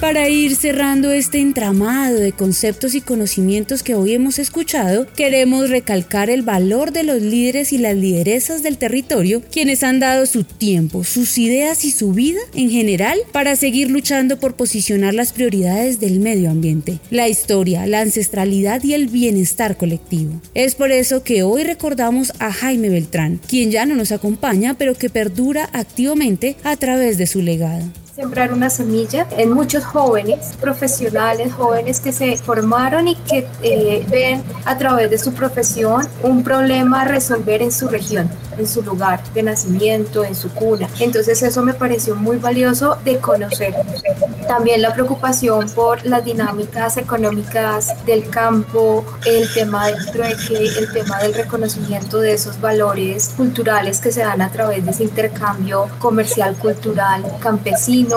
Para 0.00 0.30
ir 0.30 0.56
cerrando 0.56 1.12
este 1.12 1.40
entramado 1.40 2.16
de 2.16 2.32
conceptos 2.32 2.94
y 2.94 3.02
conocimientos 3.02 3.82
que 3.82 3.94
hoy 3.94 4.14
hemos 4.14 4.38
escuchado, 4.38 5.06
queremos 5.14 5.68
recalcar 5.68 6.30
el 6.30 6.40
valor 6.40 6.90
de 6.90 7.02
los 7.02 7.20
líderes 7.20 7.74
y 7.74 7.76
las 7.76 7.94
lideresas 7.94 8.62
del 8.62 8.78
territorio, 8.78 9.42
quienes 9.52 9.82
han 9.82 10.00
dado 10.00 10.24
su 10.24 10.44
tiempo, 10.44 11.04
sus 11.04 11.36
ideas 11.36 11.84
y 11.84 11.90
su 11.90 12.14
vida 12.14 12.40
en 12.54 12.70
general 12.70 13.18
para 13.30 13.56
seguir 13.56 13.90
luchando 13.90 14.40
por 14.40 14.56
posicionar 14.56 15.12
las 15.12 15.34
prioridades 15.34 16.00
del 16.00 16.18
medio 16.18 16.50
ambiente, 16.50 16.98
la 17.10 17.28
historia, 17.28 17.86
la 17.86 18.00
ancestralidad 18.00 18.82
y 18.82 18.94
el 18.94 19.08
bienestar 19.08 19.76
colectivo. 19.76 20.40
Es 20.54 20.76
por 20.76 20.92
eso 20.92 21.22
que 21.24 21.42
hoy 21.42 21.62
recordamos 21.62 22.32
a 22.38 22.50
Jaime 22.50 22.88
Beltrán, 22.88 23.38
quien 23.46 23.70
ya 23.70 23.84
no 23.84 23.94
nos 23.96 24.12
acompaña, 24.12 24.78
pero 24.78 24.94
que 24.94 25.10
perdura 25.10 25.68
activamente 25.74 26.56
a 26.64 26.76
través 26.76 27.18
de 27.18 27.26
su 27.26 27.42
legado 27.42 27.84
sembrar 28.20 28.52
una 28.52 28.68
semilla 28.68 29.26
en 29.30 29.50
muchos 29.50 29.82
jóvenes, 29.82 30.54
profesionales, 30.60 31.54
jóvenes 31.54 32.00
que 32.00 32.12
se 32.12 32.36
formaron 32.36 33.08
y 33.08 33.14
que 33.14 33.48
eh, 33.62 34.04
ven 34.10 34.42
a 34.66 34.76
través 34.76 35.08
de 35.10 35.16
su 35.16 35.32
profesión 35.32 36.06
un 36.22 36.44
problema 36.44 37.00
a 37.00 37.04
resolver 37.06 37.62
en 37.62 37.72
su 37.72 37.88
región, 37.88 38.28
en 38.58 38.66
su 38.66 38.82
lugar 38.82 39.22
de 39.32 39.42
nacimiento, 39.42 40.22
en 40.22 40.34
su 40.34 40.50
cuna. 40.50 40.86
Entonces 40.98 41.42
eso 41.42 41.62
me 41.62 41.72
pareció 41.72 42.14
muy 42.14 42.36
valioso 42.36 42.98
de 43.06 43.16
conocer. 43.18 43.74
También 44.46 44.82
la 44.82 44.92
preocupación 44.92 45.70
por 45.70 46.04
las 46.04 46.22
dinámicas 46.22 46.98
económicas 46.98 48.04
del 48.04 48.28
campo, 48.28 49.02
el 49.24 49.50
tema 49.54 49.86
del 49.86 50.10
trueque, 50.10 50.66
el 50.78 50.92
tema 50.92 51.18
del 51.20 51.32
reconocimiento 51.32 52.18
de 52.18 52.34
esos 52.34 52.60
valores 52.60 53.30
culturales 53.34 53.98
que 53.98 54.12
se 54.12 54.20
dan 54.20 54.42
a 54.42 54.50
través 54.50 54.84
de 54.84 54.90
ese 54.90 55.04
intercambio 55.04 55.88
comercial, 56.00 56.54
cultural, 56.56 57.24
campesino 57.40 58.09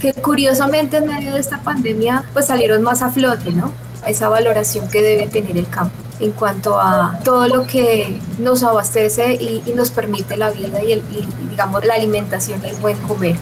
que 0.00 0.12
curiosamente 0.14 0.98
en 0.98 1.06
medio 1.06 1.34
de 1.34 1.40
esta 1.40 1.62
pandemia 1.62 2.24
pues 2.32 2.46
salieron 2.46 2.82
más 2.82 3.02
a 3.02 3.10
flote, 3.10 3.52
¿no? 3.52 3.72
Esa 4.06 4.28
valoración 4.28 4.88
que 4.88 5.02
debe 5.02 5.26
tener 5.26 5.56
el 5.56 5.68
campo 5.68 5.96
en 6.20 6.32
cuanto 6.32 6.80
a 6.80 7.18
todo 7.24 7.46
lo 7.48 7.66
que 7.66 8.20
nos 8.38 8.62
abastece 8.62 9.34
y, 9.34 9.62
nos 9.74 9.90
permite 9.90 10.36
la 10.36 10.50
vida 10.50 10.82
y, 10.82 10.92
el, 10.92 11.02
y 11.10 11.26
digamos 11.50 11.84
la 11.84 11.94
alimentación 11.94 12.60
y 12.64 12.70
el 12.70 12.76
buen 12.76 12.96
comer. 12.98 13.36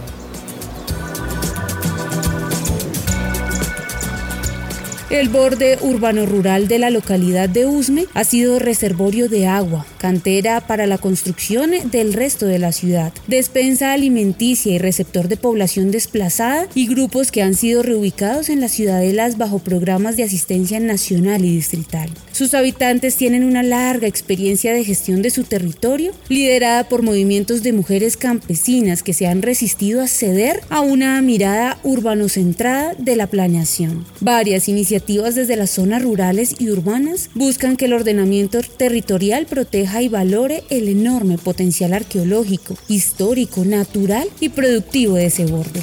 El 5.08 5.28
borde 5.28 5.78
urbano-rural 5.82 6.66
de 6.66 6.80
la 6.80 6.90
localidad 6.90 7.48
de 7.48 7.64
Usme 7.64 8.06
ha 8.12 8.24
sido 8.24 8.58
reservorio 8.58 9.28
de 9.28 9.46
agua, 9.46 9.86
cantera 9.98 10.66
para 10.66 10.88
la 10.88 10.98
construcción 10.98 11.70
del 11.92 12.12
resto 12.12 12.46
de 12.46 12.58
la 12.58 12.72
ciudad, 12.72 13.12
despensa 13.28 13.92
alimenticia 13.92 14.72
y 14.72 14.78
receptor 14.78 15.28
de 15.28 15.36
población 15.36 15.92
desplazada 15.92 16.66
y 16.74 16.88
grupos 16.88 17.30
que 17.30 17.42
han 17.42 17.54
sido 17.54 17.84
reubicados 17.84 18.48
en 18.48 18.60
las 18.60 18.72
ciudadelas 18.72 19.38
bajo 19.38 19.60
programas 19.60 20.16
de 20.16 20.24
asistencia 20.24 20.80
nacional 20.80 21.44
y 21.44 21.54
distrital. 21.54 22.10
Sus 22.32 22.52
habitantes 22.54 23.14
tienen 23.14 23.44
una 23.44 23.62
larga 23.62 24.08
experiencia 24.08 24.74
de 24.74 24.84
gestión 24.84 25.22
de 25.22 25.30
su 25.30 25.44
territorio, 25.44 26.12
liderada 26.28 26.88
por 26.88 27.02
movimientos 27.02 27.62
de 27.62 27.72
mujeres 27.72 28.16
campesinas 28.16 29.04
que 29.04 29.14
se 29.14 29.28
han 29.28 29.42
resistido 29.42 30.02
a 30.02 30.08
ceder 30.08 30.62
a 30.68 30.80
una 30.80 31.22
mirada 31.22 31.78
urbanocentrada 31.84 32.94
de 32.98 33.14
la 33.14 33.28
planeación. 33.28 34.04
Varias 34.20 34.68
iniciativas 34.68 34.95
iniciativas 34.96 35.34
desde 35.34 35.56
las 35.56 35.72
zonas 35.72 36.02
rurales 36.02 36.54
y 36.58 36.70
urbanas 36.70 37.28
buscan 37.34 37.76
que 37.76 37.84
el 37.84 37.92
ordenamiento 37.92 38.62
territorial 38.62 39.44
proteja 39.44 40.00
y 40.00 40.08
valore 40.08 40.64
el 40.70 40.88
enorme 40.88 41.36
potencial 41.36 41.92
arqueológico, 41.92 42.78
histórico, 42.88 43.66
natural 43.66 44.26
y 44.40 44.48
productivo 44.48 45.16
de 45.16 45.26
ese 45.26 45.44
borde. 45.44 45.82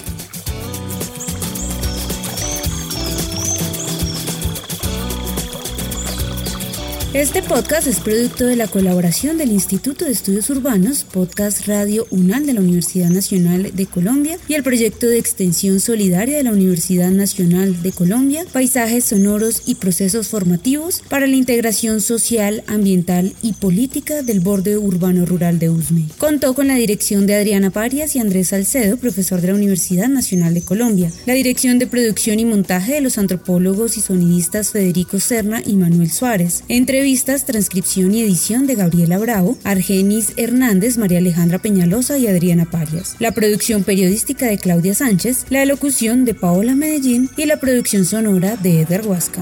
Este 7.13 7.43
podcast 7.43 7.85
es 7.85 7.99
producto 7.99 8.47
de 8.47 8.55
la 8.55 8.65
colaboración 8.65 9.37
del 9.37 9.51
Instituto 9.51 10.03
de 10.03 10.09
Estudios 10.09 10.49
Urbanos, 10.49 11.03
Podcast 11.03 11.67
Radio 11.67 12.07
UNAL 12.09 12.47
de 12.47 12.53
la 12.53 12.61
Universidad 12.61 13.09
Nacional 13.09 13.69
de 13.71 13.85
Colombia 13.85 14.39
y 14.47 14.55
el 14.55 14.63
proyecto 14.63 15.05
de 15.05 15.19
extensión 15.19 15.79
solidaria 15.79 16.37
de 16.37 16.43
la 16.43 16.51
Universidad 16.51 17.11
Nacional 17.11 17.83
de 17.83 17.91
Colombia, 17.91 18.45
Paisajes 18.51 19.05
Sonoros 19.05 19.61
y 19.67 19.75
Procesos 19.75 20.29
Formativos 20.29 21.03
para 21.07 21.27
la 21.27 21.35
Integración 21.35 22.01
Social, 22.01 22.63
Ambiental 22.65 23.35
y 23.43 23.53
Política 23.53 24.23
del 24.23 24.39
Borde 24.39 24.79
Urbano 24.79 25.27
Rural 25.27 25.59
de 25.59 25.69
Usme. 25.69 26.05
Contó 26.17 26.55
con 26.55 26.65
la 26.65 26.75
dirección 26.75 27.27
de 27.27 27.35
Adriana 27.35 27.69
Parias 27.69 28.15
y 28.15 28.19
Andrés 28.21 28.47
Salcedo, 28.47 28.97
profesor 28.97 29.39
de 29.39 29.49
la 29.49 29.53
Universidad 29.53 30.09
Nacional 30.09 30.55
de 30.55 30.63
Colombia, 30.63 31.11
la 31.27 31.35
dirección 31.35 31.77
de 31.77 31.85
producción 31.85 32.39
y 32.39 32.45
montaje 32.45 32.93
de 32.93 33.01
los 33.01 33.19
antropólogos 33.19 33.97
y 33.97 34.01
sonidistas 34.01 34.71
Federico 34.71 35.19
Serna 35.19 35.61
y 35.63 35.73
Manuel 35.75 36.09
Suárez, 36.09 36.63
entre 36.69 37.02
entrevistas, 37.03 37.43
transcripción 37.43 38.13
y 38.13 38.21
edición 38.21 38.65
de 38.65 38.75
Gabriela 38.75 39.17
Bravo, 39.17 39.57
Argenis 39.65 40.31
Hernández, 40.37 40.97
María 40.97 41.17
Alejandra 41.17 41.59
Peñalosa 41.59 42.17
y 42.17 42.27
Adriana 42.27 42.63
Parias. 42.63 43.17
La 43.19 43.33
producción 43.33 43.83
periodística 43.83 44.45
de 44.45 44.57
Claudia 44.57 44.93
Sánchez, 44.93 45.47
la 45.49 45.63
elocución 45.63 46.23
de 46.23 46.33
Paola 46.33 46.75
Medellín 46.75 47.29
y 47.35 47.45
la 47.45 47.57
producción 47.57 48.05
sonora 48.05 48.55
de 48.55 48.83
Eder 48.83 49.05
Huasca. 49.05 49.41